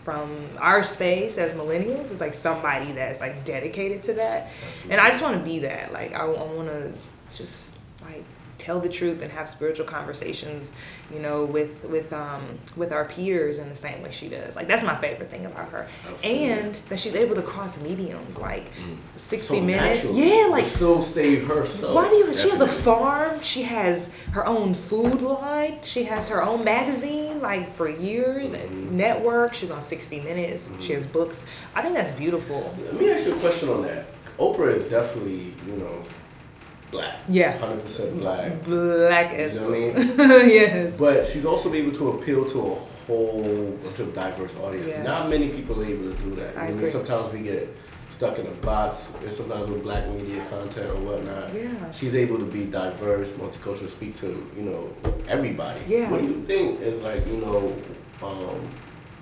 from 0.00 0.48
our 0.58 0.82
space 0.82 1.38
as 1.38 1.54
millennials 1.54 2.10
is 2.10 2.20
like 2.20 2.34
somebody 2.34 2.92
that's 2.92 3.20
like 3.20 3.44
dedicated 3.44 4.02
to 4.02 4.14
that. 4.14 4.50
And 4.90 5.00
I 5.00 5.08
just 5.08 5.22
want 5.22 5.38
to 5.38 5.44
be 5.44 5.60
that. 5.60 5.92
Like 5.92 6.14
I, 6.14 6.24
I 6.24 6.52
want 6.52 6.68
to 6.68 6.92
just 7.34 7.78
like 8.02 8.24
tell 8.60 8.78
the 8.78 8.88
truth 8.88 9.22
and 9.22 9.32
have 9.32 9.48
spiritual 9.48 9.86
conversations, 9.86 10.72
you 11.12 11.18
know, 11.18 11.44
with 11.44 11.84
with 11.84 12.12
um 12.12 12.58
with 12.76 12.92
our 12.92 13.04
peers 13.06 13.58
in 13.58 13.68
the 13.68 13.74
same 13.76 14.02
way 14.02 14.10
she 14.10 14.28
does. 14.28 14.54
Like 14.54 14.68
that's 14.68 14.82
my 14.82 14.94
favorite 14.96 15.30
thing 15.30 15.46
about 15.46 15.70
her. 15.70 15.88
Absolutely. 16.08 16.44
And 16.44 16.74
that 16.90 16.98
she's 17.00 17.14
able 17.14 17.34
to 17.36 17.42
cross 17.42 17.80
mediums 17.82 18.38
like 18.38 18.70
60 19.16 19.54
So 19.56 19.60
minutes. 19.60 20.04
natural, 20.04 20.18
Yeah, 20.18 20.46
like 20.50 20.64
still 20.66 21.02
stay 21.02 21.36
herself. 21.36 21.94
why 21.94 22.08
do 22.08 22.14
you? 22.16 22.34
She 22.34 22.50
has 22.50 22.60
a 22.60 22.68
farm. 22.68 23.40
She 23.42 23.62
has 23.62 24.12
her 24.32 24.46
own 24.46 24.74
food 24.74 25.22
line. 25.22 25.78
She 25.82 26.04
has 26.04 26.28
her 26.28 26.42
own 26.42 26.62
magazine, 26.64 27.40
like 27.40 27.72
for 27.74 27.88
years. 27.88 28.54
Mhm. 28.54 28.90
Network. 28.92 29.54
She's 29.54 29.70
on 29.70 29.80
60 29.82 30.20
Minutes. 30.20 30.70
She 30.80 30.92
has 30.92 31.06
books. 31.06 31.44
I 31.74 31.80
think 31.82 31.94
that's 31.94 32.10
beautiful. 32.10 32.74
Let 32.84 32.94
me 33.00 33.10
ask 33.10 33.26
you 33.26 33.34
a 33.34 33.38
question 33.38 33.68
on 33.70 33.82
that. 33.82 34.06
Oprah 34.38 34.74
is 34.74 34.86
definitely 34.86 35.54
you 35.66 35.72
know 35.76 36.02
black. 36.90 37.18
Yeah. 37.28 37.56
Hundred 37.58 37.82
percent 37.82 38.18
black. 38.18 38.62
Black 38.64 39.32
as 39.32 39.54
You 39.54 39.60
know 39.62 39.70
well. 39.70 39.92
what 39.92 40.20
I 40.20 40.38
mean? 40.42 40.50
yes. 40.50 40.96
But 40.98 41.26
she's 41.26 41.44
also 41.46 41.72
able 41.74 41.92
to 41.92 42.10
appeal 42.10 42.44
to 42.46 42.58
a 42.60 42.74
whole 43.06 43.78
bunch 43.82 43.98
of 44.00 44.14
diverse 44.14 44.56
audience. 44.58 44.90
Yeah. 44.90 45.02
Not 45.02 45.28
many 45.30 45.48
people 45.50 45.80
are 45.80 45.84
able 45.84 46.04
to 46.04 46.14
do 46.22 46.34
that. 46.36 46.56
I 46.56 46.68
mean, 46.68 46.76
agree. 46.76 46.90
Sometimes 46.90 47.32
we 47.32 47.40
get 47.40 47.68
stuck 48.10 48.38
in 48.38 48.46
a 48.46 48.50
box, 48.50 49.10
and 49.22 49.32
sometimes 49.32 49.68
with 49.68 49.82
black 49.82 50.06
media 50.08 50.44
content 50.50 50.90
or 50.90 51.00
whatnot. 51.00 51.54
Yeah. 51.54 51.90
She's 51.92 52.14
able 52.16 52.38
to 52.38 52.44
be 52.44 52.64
diverse, 52.64 53.32
multicultural, 53.32 53.88
speak 53.88 54.14
to 54.16 54.26
you 54.56 54.62
know 54.62 54.92
everybody. 55.28 55.80
Yeah. 55.86 56.10
What 56.10 56.20
do 56.20 56.26
you 56.26 56.42
think 56.44 56.80
is 56.80 57.02
like 57.02 57.26
you 57.26 57.38
know, 57.38 57.76
um, 58.22 58.68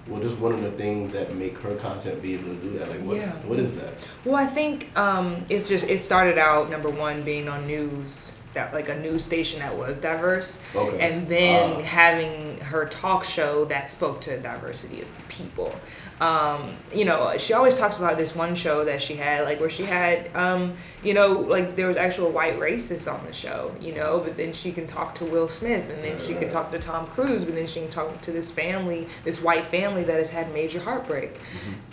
well, 0.09 0.21
just 0.21 0.39
one 0.39 0.53
of 0.53 0.63
the 0.63 0.71
things 0.73 1.13
that 1.13 1.35
make 1.35 1.59
her 1.59 1.75
content 1.77 2.23
be 2.23 2.35
able 2.35 2.55
to 2.55 2.61
do 2.61 2.79
that? 2.79 2.89
Like, 2.89 3.01
what 3.01 3.17
Yeah. 3.19 3.33
what 3.47 3.59
is 3.59 3.75
that? 3.77 3.95
Well, 4.25 4.37
I 4.37 4.47
think 4.47 4.97
um, 4.99 5.45
it's 5.49 5.69
just 5.69 5.89
it 5.89 6.01
started 6.01 6.39
out 6.39 6.71
number 6.71 6.91
one 6.91 7.23
being 7.23 7.49
on 7.49 7.67
news 7.67 8.33
that 8.55 8.73
like 8.73 8.89
a 8.89 8.99
news 8.99 9.23
station 9.23 9.61
that 9.61 9.77
was 9.77 10.01
diverse, 10.01 10.61
Okay. 10.75 10.99
and 10.99 11.29
then 11.29 11.75
Ah. 11.77 11.83
having 11.83 12.59
her 12.61 12.87
talk 12.87 13.23
show 13.25 13.67
that 13.67 13.87
spoke 13.89 14.21
to 14.23 14.35
a 14.35 14.39
diversity 14.39 15.03
of 15.03 15.09
people. 15.29 15.75
Um, 16.21 16.77
you 16.93 17.05
know, 17.05 17.37
she 17.39 17.53
always 17.53 17.79
talks 17.79 17.99
about 17.99 18.17
this 18.17 18.35
one 18.35 18.55
show 18.55 18.85
that 18.85 19.01
she 19.01 19.15
had, 19.15 19.45
like 19.45 19.61
where 19.61 19.69
she 19.69 19.85
had, 19.85 20.35
um, 20.35 20.75
you 21.03 21.15
know, 21.15 21.33
like 21.33 21.77
there 21.77 21.87
was 21.87 21.97
actual 21.97 22.31
white 22.31 22.59
racists 22.59 23.13
on 23.13 23.25
the 23.25 23.33
show, 23.33 23.75
you 23.81 23.95
know, 23.95 24.19
but 24.19 24.37
then 24.37 24.53
she 24.53 24.73
can 24.73 24.87
talk 24.87 25.15
to 25.17 25.25
Will 25.25 25.47
Smith, 25.47 25.89
and 25.91 26.03
then 26.03 26.19
she 26.19 26.35
can 26.35 26.49
talk 26.49 26.73
to 26.73 26.79
Tom 26.79 27.07
Cruise, 27.07 27.45
but 27.45 27.55
then 27.55 27.67
she 27.67 27.81
can 27.81 27.91
talk 27.91 28.21
to 28.23 28.33
this 28.33 28.51
family, 28.51 29.07
this 29.23 29.41
white 29.41 29.67
family 29.67 30.03
that 30.05 30.19
has 30.19 30.31
had 30.31 30.53
major 30.53 30.81
heartbreak, 30.81 31.39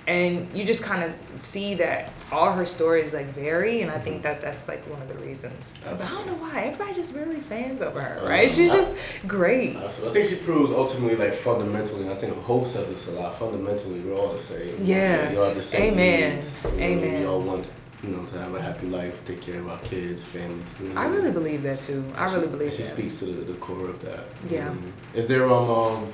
and 0.07 0.47
you 0.55 0.63
just 0.65 0.83
kind 0.83 1.03
of 1.03 1.15
see 1.39 1.73
that 1.75 2.11
all 2.31 2.51
her 2.51 2.65
stories 2.65 3.13
like 3.13 3.27
vary, 3.27 3.81
and 3.81 3.89
I 3.91 3.97
think 3.99 4.23
that 4.23 4.41
that's 4.41 4.67
like 4.67 4.87
one 4.89 5.01
of 5.01 5.07
the 5.07 5.15
reasons. 5.15 5.73
But 5.83 6.01
I 6.01 6.09
don't 6.09 6.27
know 6.27 6.35
why 6.35 6.61
everybody 6.65 6.93
just 6.93 7.15
really 7.15 7.41
fans 7.41 7.81
over 7.81 8.01
her, 8.01 8.27
right? 8.27 8.49
She's 8.49 8.71
just 8.71 8.93
great. 9.27 9.75
I 9.77 9.89
think 9.89 10.27
she 10.27 10.35
proves 10.35 10.71
ultimately, 10.71 11.15
like 11.15 11.33
fundamentally, 11.33 12.09
I 12.09 12.15
think 12.15 12.35
Hope 12.43 12.67
says 12.67 12.87
this 12.89 13.07
a 13.07 13.11
lot. 13.11 13.35
Fundamentally, 13.35 13.99
we're 14.01 14.15
all 14.15 14.33
the 14.33 14.39
same. 14.39 14.75
Yeah. 14.81 15.33
all 15.37 15.45
have 15.45 15.55
the 15.55 15.63
same 15.63 15.93
Amen. 15.93 16.35
needs. 16.35 16.63
You 16.63 16.71
know, 16.71 16.83
Amen. 16.83 17.19
We 17.21 17.25
all 17.25 17.41
want, 17.41 17.71
you 18.03 18.09
know, 18.09 18.25
to 18.25 18.39
have 18.39 18.53
a 18.53 18.61
happy 18.61 18.87
life, 18.87 19.15
take 19.25 19.41
care 19.41 19.59
of 19.59 19.69
our 19.69 19.79
kids, 19.79 20.23
families. 20.23 20.67
You 20.81 20.89
know. 20.89 21.01
I 21.01 21.05
really 21.07 21.31
believe 21.31 21.63
that 21.63 21.81
too. 21.81 22.03
I 22.15 22.31
really 22.33 22.47
believe 22.47 22.73
She 22.73 22.83
that. 22.83 22.89
speaks 22.89 23.19
to 23.19 23.25
the, 23.25 23.41
the 23.53 23.53
core 23.55 23.87
of 23.89 24.01
that. 24.03 24.25
Yeah. 24.49 24.73
Is 25.13 25.25
there 25.27 25.45
um 25.51 25.69
um, 25.69 26.11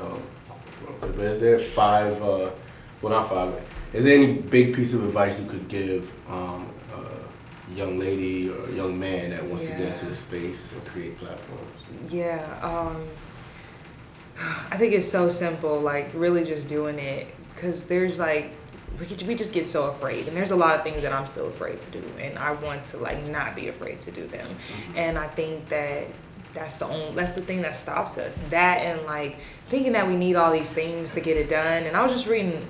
um 0.00 0.22
but 1.00 1.10
is 1.18 1.40
there 1.40 1.58
five 1.58 2.20
uh 2.22 2.50
well 3.02 3.12
not 3.12 3.28
five 3.28 3.60
is 3.92 4.04
there 4.04 4.16
any 4.16 4.32
big 4.34 4.74
piece 4.74 4.94
of 4.94 5.04
advice 5.04 5.38
you 5.38 5.46
could 5.46 5.68
give 5.68 6.10
um 6.28 6.72
a 6.94 7.76
young 7.76 7.98
lady 7.98 8.50
or 8.50 8.66
a 8.66 8.72
young 8.72 8.98
man 8.98 9.30
that 9.30 9.44
wants 9.44 9.64
to 9.64 9.70
get 9.70 9.80
into 9.80 10.06
the 10.06 10.16
space 10.16 10.72
and 10.72 10.84
create 10.86 11.18
platforms? 11.18 11.82
Yeah, 12.08 12.58
um, 12.62 13.06
I 14.70 14.76
think 14.76 14.94
it's 14.94 15.08
so 15.08 15.28
simple, 15.28 15.80
like 15.80 16.10
really 16.14 16.44
just 16.44 16.68
doing 16.68 16.98
it 16.98 17.34
because 17.54 17.86
there's 17.86 18.18
like 18.18 18.52
we, 18.98 19.34
just 19.34 19.54
get 19.54 19.68
so 19.68 19.88
afraid 19.88 20.28
and 20.28 20.36
there's 20.36 20.50
a 20.50 20.56
lot 20.56 20.76
of 20.76 20.82
things 20.84 21.02
that 21.02 21.12
I'm 21.12 21.26
still 21.26 21.48
afraid 21.48 21.80
to 21.80 21.90
do 21.90 22.04
and 22.20 22.38
I 22.38 22.52
want 22.52 22.84
to 22.86 22.98
like 22.98 23.24
not 23.24 23.56
be 23.56 23.68
afraid 23.68 24.00
to 24.02 24.10
do 24.10 24.26
them. 24.26 24.48
And 24.94 25.18
I 25.18 25.26
think 25.28 25.68
that 25.70 26.06
that's 26.52 26.76
the 26.78 26.86
only 26.86 27.14
that's 27.14 27.32
the 27.32 27.40
thing 27.42 27.62
that 27.62 27.74
stops 27.74 28.18
us. 28.18 28.36
That 28.50 28.78
and 28.78 29.04
like 29.06 29.38
thinking 29.66 29.92
that 29.92 30.06
we 30.06 30.16
need 30.16 30.36
all 30.36 30.52
these 30.52 30.72
things 30.72 31.12
to 31.14 31.20
get 31.20 31.36
it 31.36 31.48
done. 31.48 31.84
And 31.84 31.96
I 31.96 32.02
was 32.02 32.12
just 32.12 32.26
reading 32.26 32.66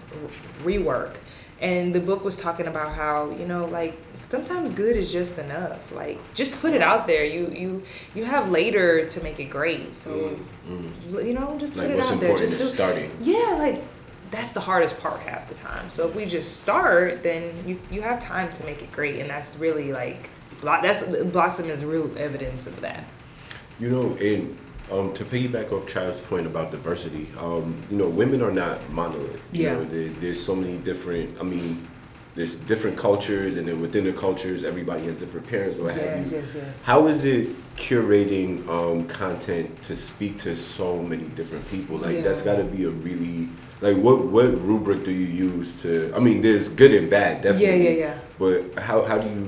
rework 0.62 1.16
and 1.60 1.94
the 1.94 2.00
book 2.00 2.24
was 2.24 2.36
talking 2.40 2.66
about 2.66 2.92
how 2.92 3.30
you 3.30 3.46
know 3.46 3.66
like 3.66 3.96
sometimes 4.18 4.70
good 4.70 4.96
is 4.96 5.12
just 5.12 5.38
enough. 5.38 5.92
Like 5.92 6.18
just 6.34 6.60
put 6.60 6.74
it 6.74 6.82
out 6.82 7.06
there. 7.06 7.24
You 7.24 7.48
you 7.48 7.82
you 8.14 8.24
have 8.24 8.50
later 8.50 9.06
to 9.06 9.22
make 9.22 9.38
it 9.40 9.46
great. 9.50 9.94
So 9.94 10.38
Mm. 10.68 11.24
you 11.26 11.34
know 11.34 11.56
just 11.58 11.76
Like 11.76 11.88
put 11.88 11.98
it 11.98 12.04
out 12.04 12.20
there. 12.20 12.36
just 12.38 12.58
do 12.58 12.64
starting. 12.64 13.10
yeah 13.20 13.56
like 13.58 13.82
that's 14.30 14.52
the 14.52 14.60
hardest 14.60 14.98
part 15.00 15.20
half 15.20 15.48
the 15.48 15.54
time. 15.54 15.90
So 15.90 16.08
if 16.08 16.14
we 16.14 16.24
just 16.24 16.60
start 16.60 17.22
then 17.24 17.52
you 17.66 17.80
you 17.90 18.02
have 18.02 18.20
time 18.20 18.50
to 18.52 18.64
make 18.64 18.80
it 18.82 18.92
great. 18.92 19.18
And 19.20 19.28
that's 19.28 19.56
really 19.58 19.92
like 19.92 20.30
that's 20.62 21.02
blossom 21.02 21.68
is 21.68 21.84
real 21.84 22.08
evidence 22.16 22.68
of 22.68 22.80
that 22.82 23.02
You 23.82 23.90
know, 23.90 24.14
and 24.20 24.56
um, 24.92 25.12
to 25.14 25.24
piggyback 25.24 25.72
off 25.72 25.88
Child's 25.88 26.20
point 26.20 26.46
about 26.46 26.70
diversity, 26.70 27.26
um, 27.36 27.82
you 27.90 27.96
know, 27.96 28.06
women 28.06 28.40
are 28.40 28.52
not 28.52 28.78
monolith. 28.92 29.40
You 29.50 29.64
Yeah. 29.64 29.74
know, 29.74 29.84
there, 29.84 30.08
there's 30.20 30.40
so 30.40 30.54
many 30.54 30.76
different. 30.78 31.36
I 31.40 31.42
mean, 31.42 31.88
there's 32.36 32.54
different 32.54 32.96
cultures, 32.96 33.56
and 33.56 33.66
then 33.66 33.80
within 33.80 34.04
the 34.04 34.12
cultures, 34.12 34.62
everybody 34.62 35.04
has 35.06 35.18
different 35.18 35.48
parents 35.48 35.78
or 35.78 35.84
what 35.86 35.94
have 35.94 36.04
yes 36.04 36.30
you. 36.30 36.38
yes 36.38 36.54
yes 36.54 36.84
How 36.84 37.08
is 37.08 37.24
it 37.24 37.48
curating 37.76 38.50
um, 38.68 39.04
content 39.08 39.82
to 39.82 39.96
speak 39.96 40.38
to 40.44 40.54
so 40.54 41.02
many 41.02 41.24
different 41.40 41.68
people? 41.68 41.96
Like 41.96 42.14
Yeah. 42.14 42.22
that's 42.22 42.42
got 42.42 42.58
to 42.58 42.64
be 42.64 42.84
a 42.84 42.90
really 42.90 43.48
like 43.80 43.96
what 43.96 44.26
what 44.26 44.46
rubric 44.70 45.04
do 45.04 45.10
you 45.10 45.26
use 45.48 45.82
to? 45.82 46.12
I 46.14 46.20
mean, 46.20 46.40
there's 46.40 46.68
good 46.68 46.94
and 46.94 47.10
bad, 47.10 47.42
definitely. 47.42 47.98
yeah 47.98 48.06
yeah 48.06 48.18
But 48.38 48.78
how 48.88 49.02
how 49.10 49.18
do 49.18 49.28
you 49.28 49.46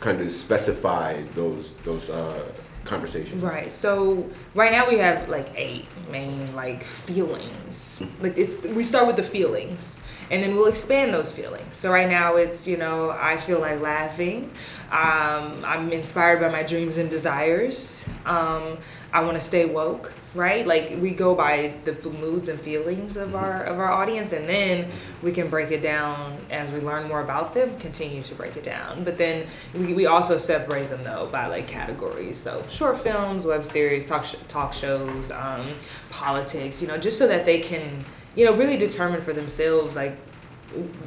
kind 0.00 0.20
of 0.20 0.30
specify 0.30 1.22
those 1.34 1.72
those 1.82 2.10
uh, 2.10 2.44
conversations? 2.84 3.42
Right. 3.42 3.70
So 3.70 4.30
right 4.54 4.72
now 4.72 4.88
we 4.88 4.98
have 4.98 5.28
like 5.28 5.52
eight 5.56 5.86
main 6.10 6.54
like 6.54 6.84
feelings. 6.84 8.02
Like 8.20 8.38
it's 8.38 8.62
we 8.62 8.84
start 8.84 9.06
with 9.06 9.16
the 9.16 9.22
feelings 9.22 10.00
and 10.30 10.42
then 10.42 10.54
we'll 10.56 10.66
expand 10.66 11.12
those 11.12 11.30
feelings. 11.30 11.76
So 11.76 11.92
right 11.92 12.08
now 12.08 12.36
it's, 12.36 12.66
you 12.66 12.76
know, 12.76 13.10
I 13.10 13.36
feel 13.36 13.60
like 13.60 13.80
laughing. 13.80 14.50
Um, 14.90 15.62
I'm 15.64 15.92
inspired 15.92 16.40
by 16.40 16.48
my 16.48 16.62
dreams 16.62 16.98
and 16.98 17.10
desires. 17.10 18.04
Um, 18.24 18.78
I 19.12 19.20
want 19.20 19.34
to 19.34 19.40
stay 19.40 19.66
woke, 19.66 20.12
right? 20.34 20.66
Like 20.66 20.96
we 21.00 21.10
go 21.10 21.34
by 21.34 21.74
the 21.84 21.92
moods 22.10 22.48
and 22.48 22.60
feelings 22.60 23.16
of 23.16 23.34
our 23.34 23.64
of 23.64 23.78
our 23.78 23.90
audience 23.90 24.32
and 24.32 24.48
then 24.48 24.88
we 25.22 25.32
can 25.32 25.48
break 25.48 25.70
it 25.70 25.82
down 25.82 26.38
as 26.50 26.70
we 26.70 26.80
learn 26.80 27.08
more 27.08 27.20
about 27.20 27.54
them, 27.54 27.78
continue 27.78 28.22
to 28.22 28.34
break 28.34 28.56
it 28.56 28.64
down. 28.64 29.04
But 29.04 29.18
then 29.18 29.46
we, 29.74 29.94
we 29.94 30.06
also 30.06 30.38
separate 30.38 30.88
them 30.90 31.04
though 31.04 31.28
by 31.30 31.46
like 31.46 31.66
categories. 31.66 32.38
So 32.38 32.64
short 32.68 32.98
films, 33.00 33.44
web 33.44 33.64
series, 33.64 34.08
talk 34.08 34.24
sh- 34.24 34.36
talk 34.48 34.72
shows, 34.72 35.30
um, 35.32 35.74
politics, 36.10 36.80
you 36.80 36.88
know, 36.88 36.98
just 36.98 37.18
so 37.18 37.28
that 37.28 37.44
they 37.44 37.60
can, 37.60 38.04
you 38.34 38.44
know, 38.44 38.54
really 38.54 38.76
determine 38.76 39.20
for 39.20 39.32
themselves 39.32 39.96
like 39.96 40.16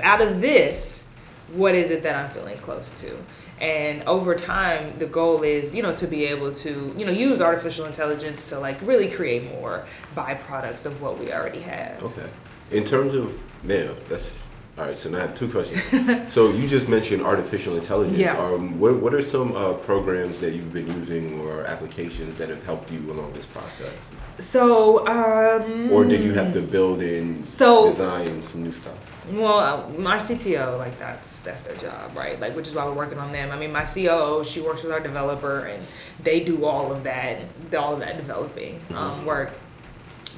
out 0.03 0.21
of 0.21 0.41
this 0.41 1.11
what 1.53 1.75
is 1.75 1.89
it 1.89 2.03
that 2.03 2.15
I'm 2.15 2.29
feeling 2.31 2.57
close 2.57 2.91
to? 3.01 3.17
And 3.61 4.03
over 4.03 4.35
time, 4.35 4.95
the 4.95 5.05
goal 5.05 5.43
is, 5.43 5.73
you 5.73 5.81
know, 5.81 5.95
to 5.95 6.07
be 6.07 6.25
able 6.25 6.51
to, 6.53 6.93
you 6.97 7.05
know, 7.05 7.11
use 7.11 7.41
artificial 7.41 7.85
intelligence 7.85 8.49
to 8.49 8.59
like 8.59 8.81
really 8.81 9.09
create 9.09 9.49
more 9.49 9.85
byproducts 10.15 10.85
of 10.85 11.01
what 11.01 11.17
we 11.17 11.31
already 11.31 11.61
have. 11.61 12.03
Okay. 12.03 12.29
In 12.71 12.83
terms 12.83 13.13
of 13.13 13.41
now, 13.63 13.93
that's 14.09 14.33
all 14.77 14.85
right. 14.85 14.97
So 14.97 15.09
now 15.09 15.19
I 15.19 15.21
have 15.21 15.35
two 15.35 15.47
questions. 15.47 15.83
so 16.33 16.51
you 16.51 16.67
just 16.67 16.89
mentioned 16.89 17.23
artificial 17.23 17.77
intelligence. 17.77 18.19
Yeah. 18.19 18.37
Um, 18.37 18.77
what 18.77 18.97
what 18.97 19.13
are 19.13 19.21
some 19.21 19.55
uh, 19.55 19.73
programs 19.73 20.41
that 20.41 20.53
you've 20.53 20.73
been 20.73 20.87
using 20.87 21.39
or 21.39 21.63
applications 21.63 22.35
that 22.35 22.49
have 22.49 22.63
helped 22.65 22.91
you 22.91 23.09
along 23.09 23.31
this 23.33 23.45
process? 23.45 23.95
So, 24.37 25.07
um, 25.07 25.89
Or 25.91 26.03
did 26.03 26.21
you 26.21 26.33
have 26.33 26.51
to 26.53 26.61
build 26.61 27.01
in 27.01 27.41
So- 27.43 27.89
design 27.89 28.43
some 28.43 28.63
new 28.63 28.73
stuff? 28.73 28.97
Well, 29.31 29.59
uh, 29.59 29.97
my 29.97 30.17
CTO, 30.17 30.77
like 30.77 30.97
that's 30.99 31.39
that's 31.39 31.63
their 31.63 31.75
job, 31.77 32.15
right? 32.15 32.39
Like, 32.39 32.55
which 32.55 32.67
is 32.67 32.75
why 32.75 32.85
we're 32.85 32.93
working 32.93 33.17
on 33.17 33.31
them. 33.31 33.51
I 33.51 33.57
mean, 33.57 33.71
my 33.71 33.83
COO, 33.83 34.43
she 34.43 34.61
works 34.61 34.83
with 34.83 34.91
our 34.91 34.99
developer, 34.99 35.65
and 35.65 35.83
they 36.21 36.43
do 36.43 36.65
all 36.65 36.91
of 36.91 37.03
that, 37.03 37.39
all 37.77 37.93
of 37.93 37.99
that 38.01 38.17
developing 38.17 38.79
um, 38.93 39.25
work. 39.25 39.51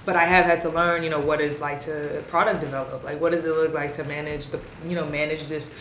But 0.06 0.16
I 0.16 0.24
have 0.24 0.46
had 0.46 0.62
to 0.62 0.70
learn, 0.70 1.04
you 1.04 1.10
know, 1.10 1.20
what 1.20 1.42
it's 1.42 1.60
like 1.60 1.82
to 1.82 2.24
product 2.30 2.62
develop. 2.62 3.04
Like, 3.04 3.20
what 3.20 3.34
does 3.34 3.44
it 3.44 3.52
look 3.52 3.74
like 3.74 3.92
to 3.94 4.06
manage 4.06 4.48
the, 4.48 4.62
you 4.86 4.96
know, 4.96 5.06
manage 5.06 5.48
this 5.50 5.76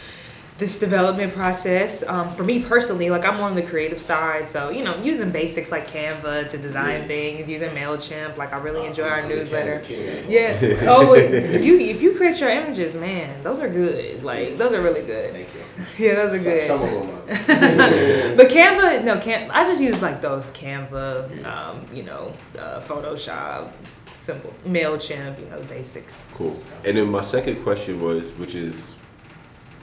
this 0.58 0.78
development 0.78 1.34
process. 1.34 2.02
Um, 2.06 2.32
for 2.34 2.42
me 2.42 2.62
personally, 2.62 3.10
like 3.10 3.24
I'm 3.26 3.36
more 3.36 3.48
on 3.48 3.54
the 3.56 3.62
creative 3.62 4.00
side, 4.00 4.48
so 4.48 4.70
you 4.70 4.82
know, 4.82 4.96
using 4.98 5.30
basics 5.30 5.70
like 5.70 5.90
Canva 5.90 6.48
to 6.48 6.56
design 6.58 7.02
Yeah. 7.02 7.06
things, 7.08 7.48
using 7.48 7.70
Mailchimp. 7.70 8.36
Like 8.38 8.52
I 8.54 8.58
really 8.58 8.86
enjoy 8.86 9.04
Uh, 9.04 9.08
our 9.10 9.20
I'm 9.22 9.28
newsletter. 9.28 9.82
Yeah. 10.28 10.56
Oh, 10.88 11.14
if 11.14 11.64
you 11.64 11.78
if 11.78 12.00
you 12.02 12.14
create 12.16 12.40
your 12.40 12.50
images, 12.50 12.94
man, 12.94 13.42
those 13.42 13.58
are 13.58 13.68
good. 13.68 14.22
Like 14.24 14.56
those 14.56 14.72
are 14.72 14.80
really 14.80 15.02
good. 15.02 15.32
Thank 15.32 15.48
you. 15.54 15.60
Yeah, 16.06 16.14
those 16.16 16.32
are 16.32 16.38
good. 16.38 16.66
Some, 16.66 16.78
some 16.80 16.96
of 17.10 17.26
them. 17.26 18.36
But 18.36 18.48
Canva, 18.48 19.04
no, 19.04 19.18
can 19.18 19.50
I 19.50 19.62
just 19.64 19.82
use 19.82 20.00
like 20.02 20.20
those 20.22 20.50
Canva, 20.52 21.44
um, 21.44 21.86
you 21.94 22.02
know, 22.02 22.32
uh, 22.58 22.80
Photoshop, 22.80 23.70
simple 24.10 24.52
Mailchimp, 24.66 25.38
you 25.40 25.46
know, 25.50 25.60
basics. 25.62 26.24
Cool. 26.34 26.58
And 26.84 26.96
then 26.96 27.10
my 27.10 27.20
second 27.20 27.62
question 27.62 28.00
was, 28.00 28.32
which 28.32 28.54
is 28.54 28.94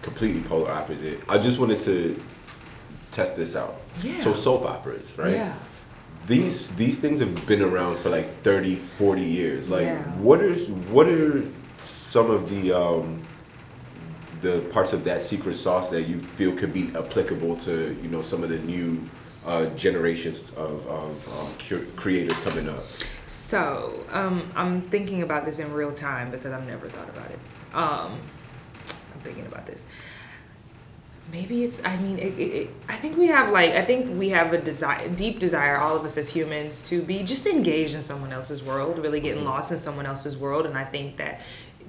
completely 0.03 0.41
polar 0.41 0.69
opposite. 0.71 1.19
I 1.27 1.37
just 1.39 1.59
wanted 1.59 1.81
to 1.81 2.21
test 3.11 3.35
this 3.35 3.55
out. 3.55 3.75
Yeah. 4.03 4.19
So 4.19 4.33
soap 4.33 4.63
operas, 4.65 5.17
right? 5.17 5.31
Yeah. 5.31 5.53
These 6.27 6.75
these 6.75 6.99
things 6.99 7.19
have 7.19 7.45
been 7.47 7.61
around 7.61 7.97
for 7.99 8.09
like 8.09 8.41
30, 8.43 8.75
40 8.75 9.21
years. 9.21 9.69
Like 9.69 9.83
Yeah. 9.83 10.03
what 10.17 10.41
are 10.41 10.53
what 10.91 11.07
are 11.07 11.43
some 11.77 12.29
of 12.29 12.49
the 12.49 12.71
um 12.71 13.23
the 14.41 14.59
parts 14.71 14.91
of 14.93 15.03
that 15.05 15.21
secret 15.21 15.55
sauce 15.55 15.89
that 15.89 16.03
you 16.03 16.19
feel 16.19 16.53
could 16.53 16.73
be 16.73 16.91
applicable 16.97 17.55
to, 17.55 17.97
you 18.03 18.09
know, 18.09 18.21
some 18.21 18.43
of 18.43 18.49
the 18.49 18.59
new 18.59 19.09
uh, 19.45 19.65
generations 19.67 20.49
of, 20.51 20.85
of 20.87 21.27
um, 21.39 21.47
cur- 21.59 21.85
creators 21.95 22.37
coming 22.41 22.67
up? 22.67 22.83
So, 23.25 24.05
um, 24.11 24.51
I'm 24.53 24.81
thinking 24.81 25.21
about 25.21 25.45
this 25.45 25.59
in 25.59 25.71
real 25.71 25.93
time 25.93 26.29
because 26.29 26.51
I've 26.51 26.67
never 26.67 26.89
thought 26.89 27.07
about 27.07 27.31
it. 27.31 27.39
Um, 27.73 28.19
I'm 29.13 29.21
thinking 29.21 29.45
about 29.45 29.65
this. 29.65 29.85
Maybe 31.31 31.63
it's. 31.63 31.81
I 31.83 31.97
mean, 31.97 32.19
it, 32.19 32.37
it, 32.37 32.69
I 32.89 32.95
think 32.95 33.17
we 33.17 33.27
have 33.27 33.51
like. 33.51 33.71
I 33.71 33.81
think 33.81 34.19
we 34.19 34.29
have 34.29 34.51
a 34.53 34.57
desire, 34.57 35.07
deep 35.09 35.39
desire, 35.39 35.77
all 35.77 35.95
of 35.95 36.03
us 36.03 36.17
as 36.17 36.29
humans, 36.31 36.87
to 36.89 37.01
be 37.01 37.23
just 37.23 37.47
engaged 37.47 37.95
in 37.95 38.01
someone 38.01 38.33
else's 38.33 38.61
world, 38.61 38.99
really 38.99 39.19
getting 39.19 39.39
mm-hmm. 39.39 39.49
lost 39.49 39.71
in 39.71 39.79
someone 39.79 40.05
else's 40.05 40.37
world. 40.37 40.65
And 40.65 40.77
I 40.77 40.83
think 40.83 41.17
that 41.17 41.41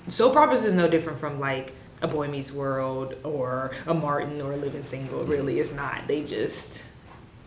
soap 0.09 0.37
operas 0.37 0.65
is 0.65 0.73
no 0.73 0.89
different 0.89 1.19
from 1.19 1.41
like 1.41 1.73
a 2.01 2.09
Boy 2.09 2.29
Meets 2.29 2.53
World 2.53 3.17
or 3.25 3.73
a 3.87 3.95
Martin 3.95 4.41
or 4.41 4.53
a 4.53 4.57
Living 4.57 4.83
Single. 4.83 5.21
Mm-hmm. 5.21 5.31
Really, 5.31 5.61
it's 5.61 5.75
not. 5.75 6.07
They 6.07 6.23
just. 6.23 6.85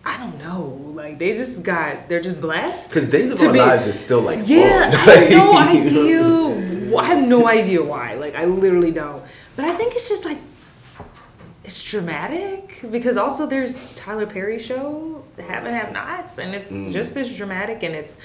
I 0.06 0.18
don't 0.18 0.38
know. 0.40 0.80
Like 0.94 1.20
they 1.20 1.34
just 1.34 1.64
got. 1.64 2.10
They're 2.10 2.22
just 2.22 2.42
blessed. 2.42 2.90
Because 2.90 3.10
Days 3.10 3.32
of 3.32 3.42
Our 3.42 3.54
be- 3.54 3.60
Lives 3.60 3.88
is 3.88 4.00
still 4.00 4.22
like 4.22 4.40
yeah. 4.46 4.92
I 4.94 5.12
have 5.12 5.32
no 5.32 5.52
Like, 5.52 5.92
you 5.92 6.22
know? 6.22 6.54
idea. 6.54 6.98
I 6.98 7.04
have 7.06 7.28
no 7.28 7.48
idea 7.48 7.84
why. 7.84 8.16
Like, 8.16 8.36
I 8.36 8.46
literally 8.46 8.92
don't. 8.92 9.24
But 9.58 9.66
I 9.66 9.74
think 9.76 9.94
it's 9.96 10.08
just 10.08 10.24
like 10.24 10.38
it's 11.66 11.84
dramatic 11.92 12.80
because 12.92 13.18
also 13.18 13.46
there's 13.46 13.94
Tyler 13.96 14.26
Perry 14.26 14.60
show, 14.60 15.24
Have 15.50 15.66
and 15.66 15.76
Have 15.76 15.92
Nots, 15.92 16.38
and 16.38 16.56
it's 16.56 16.72
Mm. 16.72 16.94
just 16.94 17.18
as 17.18 17.36
dramatic 17.36 17.84
and 17.84 17.94
it's 17.96 18.16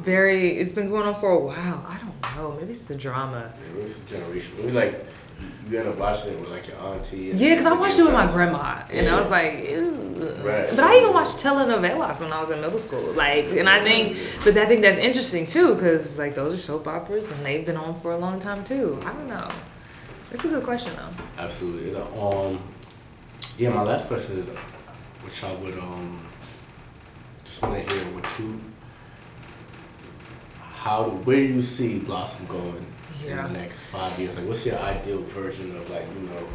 very. 0.00 0.58
It's 0.58 0.72
been 0.72 0.90
going 0.90 1.06
on 1.06 1.14
for 1.14 1.30
a 1.30 1.38
while. 1.38 1.86
I 1.88 1.96
don't 2.02 2.36
know. 2.36 2.56
Maybe 2.58 2.72
it's 2.72 2.86
the 2.86 2.94
drama. 2.96 3.52
Yeah, 3.76 3.84
it's 3.84 3.96
a 3.96 4.00
generation. 4.14 4.50
We 4.66 4.72
like 4.72 5.06
you 5.70 5.78
end 5.78 5.88
up 5.88 5.96
watching 5.98 6.32
it 6.34 6.40
with 6.40 6.50
like 6.50 6.66
your 6.68 6.76
auntie. 6.78 7.30
Yeah, 7.34 7.50
because 7.50 7.66
I 7.66 7.72
watched 7.72 7.98
it 7.98 8.04
with 8.04 8.12
my 8.12 8.26
grandma, 8.26 8.82
and 8.90 9.08
I 9.08 9.20
was 9.20 9.30
like, 9.30 9.68
Ew. 9.70 10.00
Right. 10.42 10.68
but 10.70 10.80
I 10.80 10.96
even 10.98 11.12
watched 11.12 11.38
telenovelas 11.38 12.20
when 12.20 12.32
I 12.32 12.40
was 12.40 12.50
in 12.50 12.60
middle 12.60 12.78
school. 12.78 13.00
Like, 13.12 13.46
and 13.46 13.68
I 13.68 13.82
think, 13.82 14.16
but 14.44 14.56
I 14.56 14.66
think 14.66 14.80
that's 14.82 14.98
interesting 14.98 15.46
too, 15.46 15.74
because 15.74 16.18
like 16.18 16.34
those 16.34 16.52
are 16.54 16.58
soap 16.58 16.86
operas, 16.88 17.30
and 17.32 17.44
they've 17.46 17.64
been 17.64 17.76
on 17.76 18.00
for 18.00 18.12
a 18.12 18.18
long 18.18 18.38
time 18.40 18.64
too. 18.64 18.98
I 19.04 19.12
don't 19.12 19.28
know. 19.28 19.50
That's 20.34 20.46
a 20.46 20.48
good 20.48 20.64
question 20.64 20.92
though. 20.96 21.42
Absolutely. 21.44 21.94
Um, 21.94 22.58
yeah, 23.56 23.68
my 23.68 23.82
last 23.82 24.08
question 24.08 24.36
is, 24.36 24.48
which 25.22 25.44
I 25.44 25.54
would 25.54 25.78
um, 25.78 26.26
just 27.44 27.62
want 27.62 27.86
to 27.88 27.94
hear 27.94 28.04
what 28.12 28.26
you, 28.40 28.60
how, 30.60 31.04
where 31.22 31.36
do 31.36 31.42
you 31.44 31.62
see 31.62 32.00
Blossom 32.00 32.46
going 32.46 32.84
Yeah. 33.24 33.46
in 33.46 33.52
the 33.52 33.60
next 33.60 33.78
five 33.82 34.18
years? 34.18 34.36
Like, 34.36 34.48
what's 34.48 34.66
your 34.66 34.76
ideal 34.80 35.22
version 35.22 35.76
of 35.76 35.88
like, 35.88 36.02
you 36.20 36.26
know, 36.28 36.48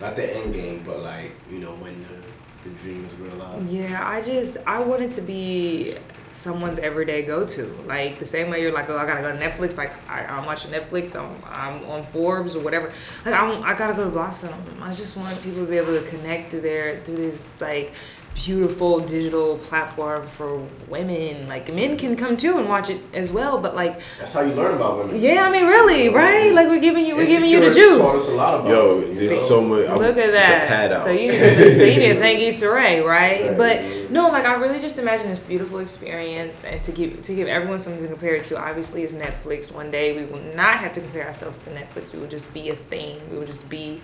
not 0.00 0.16
the 0.16 0.34
end 0.38 0.54
game, 0.54 0.82
but 0.82 1.00
like, 1.02 1.32
you 1.52 1.58
know, 1.58 1.72
when 1.72 2.02
the, 2.04 2.70
the 2.70 2.74
dream 2.76 3.04
is 3.04 3.14
realized? 3.16 3.70
Yeah, 3.70 4.00
I 4.02 4.22
just 4.22 4.56
I 4.66 4.80
wanted 4.80 5.10
to 5.10 5.20
be 5.20 5.94
someone's 6.32 6.78
everyday 6.78 7.22
go 7.22 7.46
to. 7.46 7.66
Like 7.86 8.18
the 8.18 8.26
same 8.26 8.50
way 8.50 8.62
you're 8.62 8.72
like, 8.72 8.88
oh, 8.88 8.96
I 8.96 9.06
gotta 9.06 9.22
go 9.22 9.32
to 9.32 9.38
Netflix. 9.38 9.76
Like 9.76 9.92
I, 10.08 10.24
I'm 10.24 10.46
watching 10.46 10.70
Netflix. 10.70 11.18
I'm, 11.18 11.36
I'm 11.44 11.84
on 11.90 12.04
Forbes 12.04 12.56
or 12.56 12.60
whatever. 12.60 12.92
Like 13.24 13.34
I'm, 13.34 13.62
I 13.62 13.74
gotta 13.74 13.94
go 13.94 14.04
to 14.04 14.10
Blossom. 14.10 14.54
I 14.80 14.92
just 14.92 15.16
want 15.16 15.40
people 15.42 15.64
to 15.64 15.70
be 15.70 15.76
able 15.76 15.98
to 15.98 16.02
connect 16.02 16.50
through 16.50 16.62
there 16.62 17.00
through 17.00 17.16
this 17.16 17.60
like 17.60 17.92
beautiful 18.34 19.00
digital 19.00 19.58
platform 19.58 20.26
for 20.26 20.56
women. 20.88 21.46
Like 21.48 21.72
men 21.74 21.96
can 21.98 22.16
come 22.16 22.36
too 22.36 22.58
and 22.58 22.68
watch 22.68 22.88
it 22.88 23.00
as 23.12 23.30
well. 23.30 23.58
But 23.60 23.74
like, 23.74 24.00
That's 24.18 24.32
how 24.32 24.40
you 24.40 24.54
learn 24.54 24.74
about 24.76 24.98
women. 24.98 25.20
yeah, 25.20 25.44
I 25.44 25.50
mean, 25.50 25.66
really, 25.66 26.08
right? 26.08 26.52
Like 26.54 26.68
we're 26.68 26.80
giving 26.80 27.04
you, 27.04 27.16
we're 27.16 27.26
giving 27.26 27.50
you 27.50 27.60
the 27.60 27.66
Insecure 27.66 27.98
taught 27.98 28.06
us 28.06 28.26
juice. 28.26 28.34
a 28.34 28.36
lot 28.36 28.54
about 28.60 28.68
Yo, 28.68 29.00
there's 29.00 29.38
so- 29.40 29.48
so 29.48 29.60
much. 29.62 29.86
Uh, 29.86 29.96
look 29.96 30.16
at 30.16 30.32
that. 30.32 31.02
So 31.02 31.10
you 31.10 31.32
need 31.32 31.38
to, 31.38 31.74
so 31.78 31.84
you 31.84 31.98
need 32.00 32.12
to 32.14 32.18
thank 32.20 32.40
Issa 32.40 32.70
Rae, 32.70 33.00
right? 33.00 33.48
Right. 33.48 33.56
But 33.56 34.10
no, 34.10 34.28
like 34.28 34.44
I 34.44 34.54
really 34.54 34.80
just 34.80 34.98
imagine 34.98 35.28
this 35.28 35.40
beautiful 35.40 35.78
experience, 35.80 36.64
and 36.64 36.82
to 36.84 36.92
give 36.92 37.22
to 37.22 37.34
give 37.34 37.48
everyone 37.48 37.78
something 37.80 38.02
to 38.02 38.08
compare 38.08 38.34
it 38.36 38.44
to. 38.44 38.58
Obviously, 38.60 39.02
is 39.02 39.12
Netflix. 39.12 39.72
One 39.74 39.90
day 39.90 40.16
we 40.16 40.24
will 40.24 40.42
not 40.54 40.78
have 40.78 40.92
to 40.94 41.00
compare 41.00 41.26
ourselves 41.26 41.64
to 41.64 41.70
Netflix. 41.70 42.12
We 42.12 42.20
will 42.20 42.28
just 42.28 42.52
be 42.54 42.70
a 42.70 42.74
thing. 42.76 43.20
We 43.30 43.38
will 43.38 43.46
just 43.46 43.68
be 43.68 44.00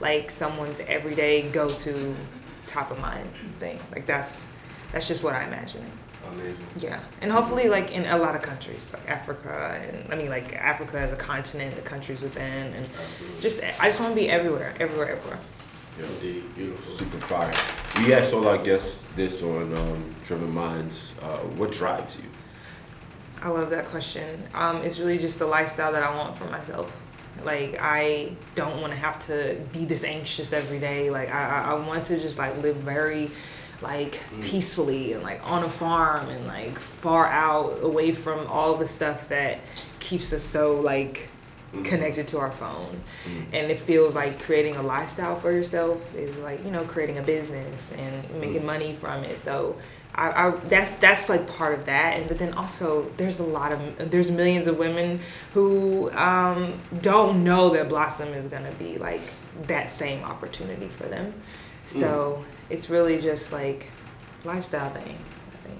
like 0.00 0.30
someone's 0.30 0.80
everyday 0.80 1.42
go 1.50 1.68
to, 1.74 2.14
top 2.70 2.90
of 2.90 2.98
mind 3.00 3.28
thing. 3.58 3.78
Like 3.92 4.06
that's 4.06 4.48
that's 4.92 5.08
just 5.08 5.22
what 5.24 5.34
I 5.34 5.44
imagine. 5.44 5.84
Amazing. 6.28 6.66
Yeah, 6.78 7.00
and 7.22 7.32
hopefully, 7.32 7.68
like 7.68 7.90
in 7.90 8.06
a 8.06 8.16
lot 8.16 8.36
of 8.36 8.42
countries, 8.42 8.92
like 8.92 9.08
Africa, 9.08 9.80
and 9.82 10.12
I 10.12 10.16
mean, 10.16 10.28
like 10.28 10.54
Africa 10.54 10.98
as 10.98 11.12
a 11.12 11.16
continent, 11.16 11.74
the 11.76 11.82
countries 11.82 12.20
within, 12.22 12.72
and 12.74 12.86
Absolutely. 12.86 13.40
just 13.40 13.62
I 13.80 13.86
just 13.86 14.00
want 14.00 14.14
to 14.14 14.20
be 14.20 14.28
everywhere, 14.28 14.74
everywhere, 14.78 15.10
everywhere. 15.10 15.38
Indeed. 15.98 16.54
Beautiful. 16.54 16.92
Super 16.92 17.18
fire. 17.18 17.52
We 17.98 18.14
asked 18.14 18.32
all 18.32 18.46
our 18.48 18.58
guests 18.58 19.06
this 19.16 19.42
on 19.42 19.76
um, 19.78 20.14
Driven 20.24 20.50
Minds. 20.50 21.14
Uh, 21.20 21.38
what 21.58 21.72
drives 21.72 22.16
you? 22.16 22.24
I 23.42 23.48
love 23.48 23.70
that 23.70 23.86
question. 23.86 24.42
Um, 24.54 24.78
it's 24.78 24.98
really 24.98 25.18
just 25.18 25.38
the 25.38 25.46
lifestyle 25.46 25.92
that 25.92 26.02
I 26.02 26.14
want 26.14 26.36
for 26.36 26.44
myself. 26.44 26.90
Like 27.44 27.78
I 27.80 28.32
don't 28.54 28.80
want 28.80 28.92
to 28.92 28.98
have 28.98 29.18
to 29.26 29.60
be 29.72 29.84
this 29.84 30.04
anxious 30.04 30.52
every 30.52 30.78
day. 30.78 31.10
Like 31.10 31.30
I, 31.30 31.62
I 31.62 31.72
I 31.72 31.74
want 31.74 32.04
to 32.06 32.18
just 32.18 32.38
like 32.38 32.56
live 32.58 32.76
very 32.76 33.30
like 33.82 34.20
mm. 34.34 34.44
peacefully 34.44 35.12
and 35.12 35.22
like 35.22 35.40
on 35.48 35.64
a 35.64 35.68
farm 35.68 36.28
and 36.28 36.46
like 36.46 36.78
far 36.78 37.26
out 37.26 37.82
away 37.82 38.12
from 38.12 38.46
all 38.46 38.76
the 38.76 38.86
stuff 38.86 39.28
that 39.28 39.60
keeps 40.00 40.32
us 40.32 40.42
so 40.42 40.78
like 40.80 41.30
mm. 41.72 41.84
connected 41.84 42.28
to 42.28 42.38
our 42.38 42.52
phone. 42.52 43.00
Mm. 43.24 43.44
And 43.52 43.70
it 43.70 43.78
feels 43.78 44.14
like 44.14 44.42
creating 44.42 44.76
a 44.76 44.82
lifestyle 44.82 45.36
for 45.36 45.52
yourself 45.52 46.14
is 46.14 46.36
like 46.38 46.64
you 46.64 46.70
know 46.70 46.84
creating 46.84 47.18
a 47.18 47.22
business 47.22 47.92
and 47.92 48.30
making 48.40 48.66
money 48.66 48.94
from 48.94 49.24
it. 49.24 49.38
So 49.38 49.76
I, 50.14 50.48
I 50.48 50.50
that's 50.68 50.98
that's 50.98 51.28
like 51.28 51.46
part 51.46 51.72
of 51.78 51.86
that 51.86 52.16
and 52.18 52.28
but 52.28 52.38
then 52.38 52.52
also 52.54 53.08
there's 53.16 53.38
a 53.38 53.44
lot 53.44 53.72
of 53.72 54.10
there's 54.10 54.30
millions 54.30 54.66
of 54.66 54.76
women 54.78 55.20
who 55.54 56.10
um, 56.12 56.80
don't 57.00 57.44
know 57.44 57.70
that 57.70 57.88
blossom 57.88 58.28
is 58.28 58.46
gonna 58.48 58.72
be 58.72 58.98
like 58.98 59.22
that 59.68 59.92
same 59.92 60.24
opportunity 60.24 60.88
for 60.88 61.04
them 61.04 61.32
so 61.86 62.44
it's 62.70 62.90
really 62.90 63.18
just 63.20 63.52
like 63.52 63.88
lifestyle 64.44 64.90
thing 64.90 65.16
i 65.52 65.56
think 65.66 65.78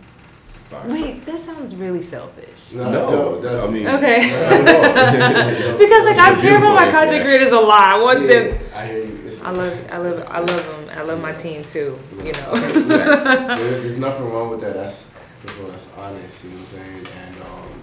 Wait, 0.93 1.27
that 1.27 1.41
sounds 1.41 1.75
really 1.75 2.01
selfish. 2.01 2.71
No, 2.73 2.89
No, 2.89 3.35
it 3.35 3.43
does. 3.43 3.65
I 3.65 3.71
mean, 3.73 3.89
Okay. 3.89 4.21
Not 4.21 4.69
at 4.69 5.67
all. 5.67 5.79
Because 5.79 6.05
like 6.05 6.19
I 6.19 6.41
care 6.41 6.59
about 6.59 6.77
my 6.77 6.89
content 6.93 7.25
creators 7.25 7.51
a 7.51 7.59
lot. 7.59 7.83
I 7.95 8.01
want 8.01 8.21
Yeah, 8.23 8.27
them. 8.29 8.59
I 8.77 8.87
hear 8.87 9.05
you. 9.05 9.31
I 9.43 9.51
love, 9.51 9.89
I 9.91 9.97
love, 9.97 10.29
I 10.31 10.39
love 10.39 10.65
them. 10.65 10.80
I 11.01 11.03
love 11.05 11.21
my 11.23 11.33
team 11.33 11.65
too. 11.65 11.99
You 12.25 12.33
know. 12.33 12.55
there's, 12.61 13.83
there's 13.83 13.99
nothing 13.99 14.29
wrong 14.31 14.51
with 14.51 14.61
that. 14.61 14.75
That's 14.75 15.07
first 15.43 15.59
of 15.59 15.65
all, 15.65 15.71
that's 15.71 15.89
honest. 15.97 16.45
You 16.45 16.51
know 16.51 16.57
what 16.57 16.63
I'm 16.63 16.67
saying? 17.05 17.07
And 17.23 17.37
um, 17.43 17.83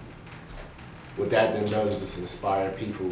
what 1.16 1.30
that 1.32 1.54
then 1.56 1.66
does 1.66 1.94
is 1.94 2.00
just 2.02 2.20
inspire 2.20 2.70
people 2.72 3.10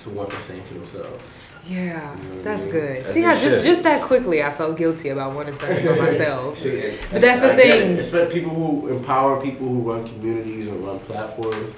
to 0.00 0.10
want 0.10 0.30
the 0.30 0.40
same 0.40 0.62
for 0.64 0.74
themselves. 0.74 1.32
Yeah, 1.64 2.14
You 2.16 2.22
know 2.22 2.28
what 2.36 2.38
I 2.40 2.42
that's 2.42 2.62
mean? 2.64 2.72
good. 2.72 2.96
That's 2.98 3.12
See 3.12 3.20
good 3.22 3.26
how 3.34 3.38
just 3.40 3.56
shit. 3.56 3.64
just 3.64 3.82
that 3.84 4.02
quickly 4.02 4.42
I 4.42 4.52
felt 4.52 4.76
guilty 4.76 5.08
about 5.08 5.34
wanting 5.34 5.54
something 5.54 5.84
for 5.84 5.96
myself. 6.02 6.58
See, 6.58 6.80
and- 6.90 6.98
But 7.12 7.22
that's 7.22 7.40
the 7.40 7.52
I 7.52 7.56
get 7.56 7.66
it. 7.66 7.80
thing. 7.88 7.98
Especially 7.98 8.40
people 8.40 8.54
who 8.54 8.88
empower 8.88 9.40
people 9.40 9.66
who 9.68 9.80
run 9.92 10.06
communities 10.06 10.68
and 10.68 10.84
run 10.86 10.98
platforms. 11.00 11.74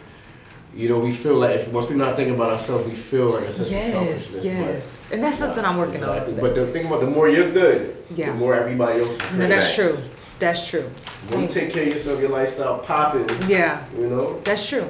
You 0.74 0.88
know, 0.88 0.98
we 0.98 1.10
feel 1.12 1.34
like 1.34 1.56
if 1.56 1.68
once 1.68 1.88
we're 1.88 1.96
not 1.96 2.14
thinking 2.16 2.34
about 2.34 2.50
ourselves, 2.50 2.84
we 2.84 2.92
feel 2.94 3.30
like 3.30 3.44
a 3.44 3.52
sense 3.52 3.66
of 3.68 3.72
Yes, 3.72 3.92
selfishness. 3.92 4.34
but- 4.36 4.44
yes, 4.44 5.08
and 5.12 5.24
that's 5.24 5.38
something 5.38 5.64
I'm 5.64 5.76
working 5.76 5.94
Exactly. 5.94 6.34
on. 6.34 6.40
But 6.40 6.54
the 6.54 6.66
thing 6.68 6.86
about 6.86 7.00
the 7.00 7.06
more 7.08 7.28
you're 7.28 7.50
good, 7.50 7.96
Yeah. 8.14 8.26
the 8.30 8.34
more 8.34 8.54
everybody 8.54 9.00
else 9.00 9.10
is 9.14 9.38
No, 9.38 9.48
that's 9.48 9.74
true. 9.74 9.92
That's 10.38 10.68
true. 10.70 10.84
When 11.30 11.42
you 11.42 11.48
take 11.48 11.72
care 11.72 11.82
of 11.82 11.88
yourself, 11.88 12.20
your 12.20 12.28
lifestyle 12.30 12.78
popping, 12.78 13.26
Yeah, 13.48 13.80
you 13.98 14.06
know? 14.06 14.38
that's 14.44 14.68
true. 14.68 14.84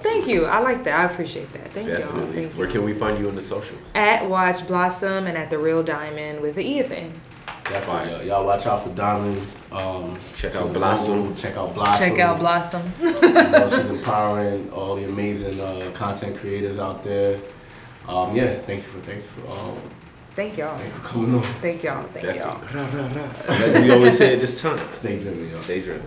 Thank 0.00 0.26
you. 0.26 0.46
I 0.46 0.60
like 0.60 0.82
that. 0.84 0.98
I 0.98 1.04
appreciate 1.12 1.52
that. 1.52 1.72
Thank 1.74 1.88
y'all. 1.88 1.98
Thank 2.32 2.54
Where 2.54 2.66
you. 2.66 2.72
can 2.72 2.84
we 2.84 2.94
find 2.94 3.18
you 3.18 3.28
on 3.28 3.36
the 3.36 3.42
socials? 3.42 3.80
At 3.94 4.26
Watch 4.28 4.66
Blossom 4.66 5.26
and 5.26 5.36
at 5.36 5.50
the 5.50 5.58
Real 5.58 5.82
Diamond 5.82 6.40
with 6.40 6.54
the 6.56 6.66
E 6.66 6.78
at 6.80 6.88
the 6.88 6.96
end. 6.96 7.12
Definitely. 7.64 8.10
Y'all, 8.10 8.22
y'all 8.24 8.46
watch 8.46 8.66
out 8.66 8.82
for 8.82 8.90
Diamond. 8.90 9.38
Um, 9.72 10.16
Check 10.36 10.54
out 10.54 10.64
she's 10.64 10.72
Blossom. 10.74 11.16
global. 11.18 11.34
Check 11.34 11.56
out 11.56 11.74
Blossom. 11.74 12.08
Check 12.08 12.18
out 12.20 12.38
Blossom. 12.38 12.92
You 13.00 13.10
know, 13.32 13.68
she's 13.70 13.86
empowering 13.86 14.70
all 14.70 14.96
the 14.96 15.04
amazing 15.04 15.60
uh, 15.60 15.90
content 15.94 16.36
creators 16.36 16.78
out 16.78 17.02
there. 17.02 17.38
Um, 18.08 18.36
yeah, 18.36 18.58
thanks 18.60 18.86
for 18.86 18.98
thanks 19.00 19.28
for 19.28 19.40
um, 19.50 19.78
Thank 20.36 20.58
y'all. 20.58 20.76
thanks 20.76 20.94
for 20.98 21.02
coming 21.06 21.34
on. 21.36 21.54
Thank 21.62 21.82
y'all. 21.84 22.04
Thank 22.12 22.36
y'all. 22.36 22.60
As 23.48 23.80
we 23.82 23.90
always 23.92 24.18
say 24.18 24.34
at 24.34 24.40
this 24.40 24.60
time, 24.60 24.86
Stay 24.92 25.18
driven, 25.18 25.48
y'all. 25.48 25.58
stay 25.60 25.80
driven. 25.80 26.04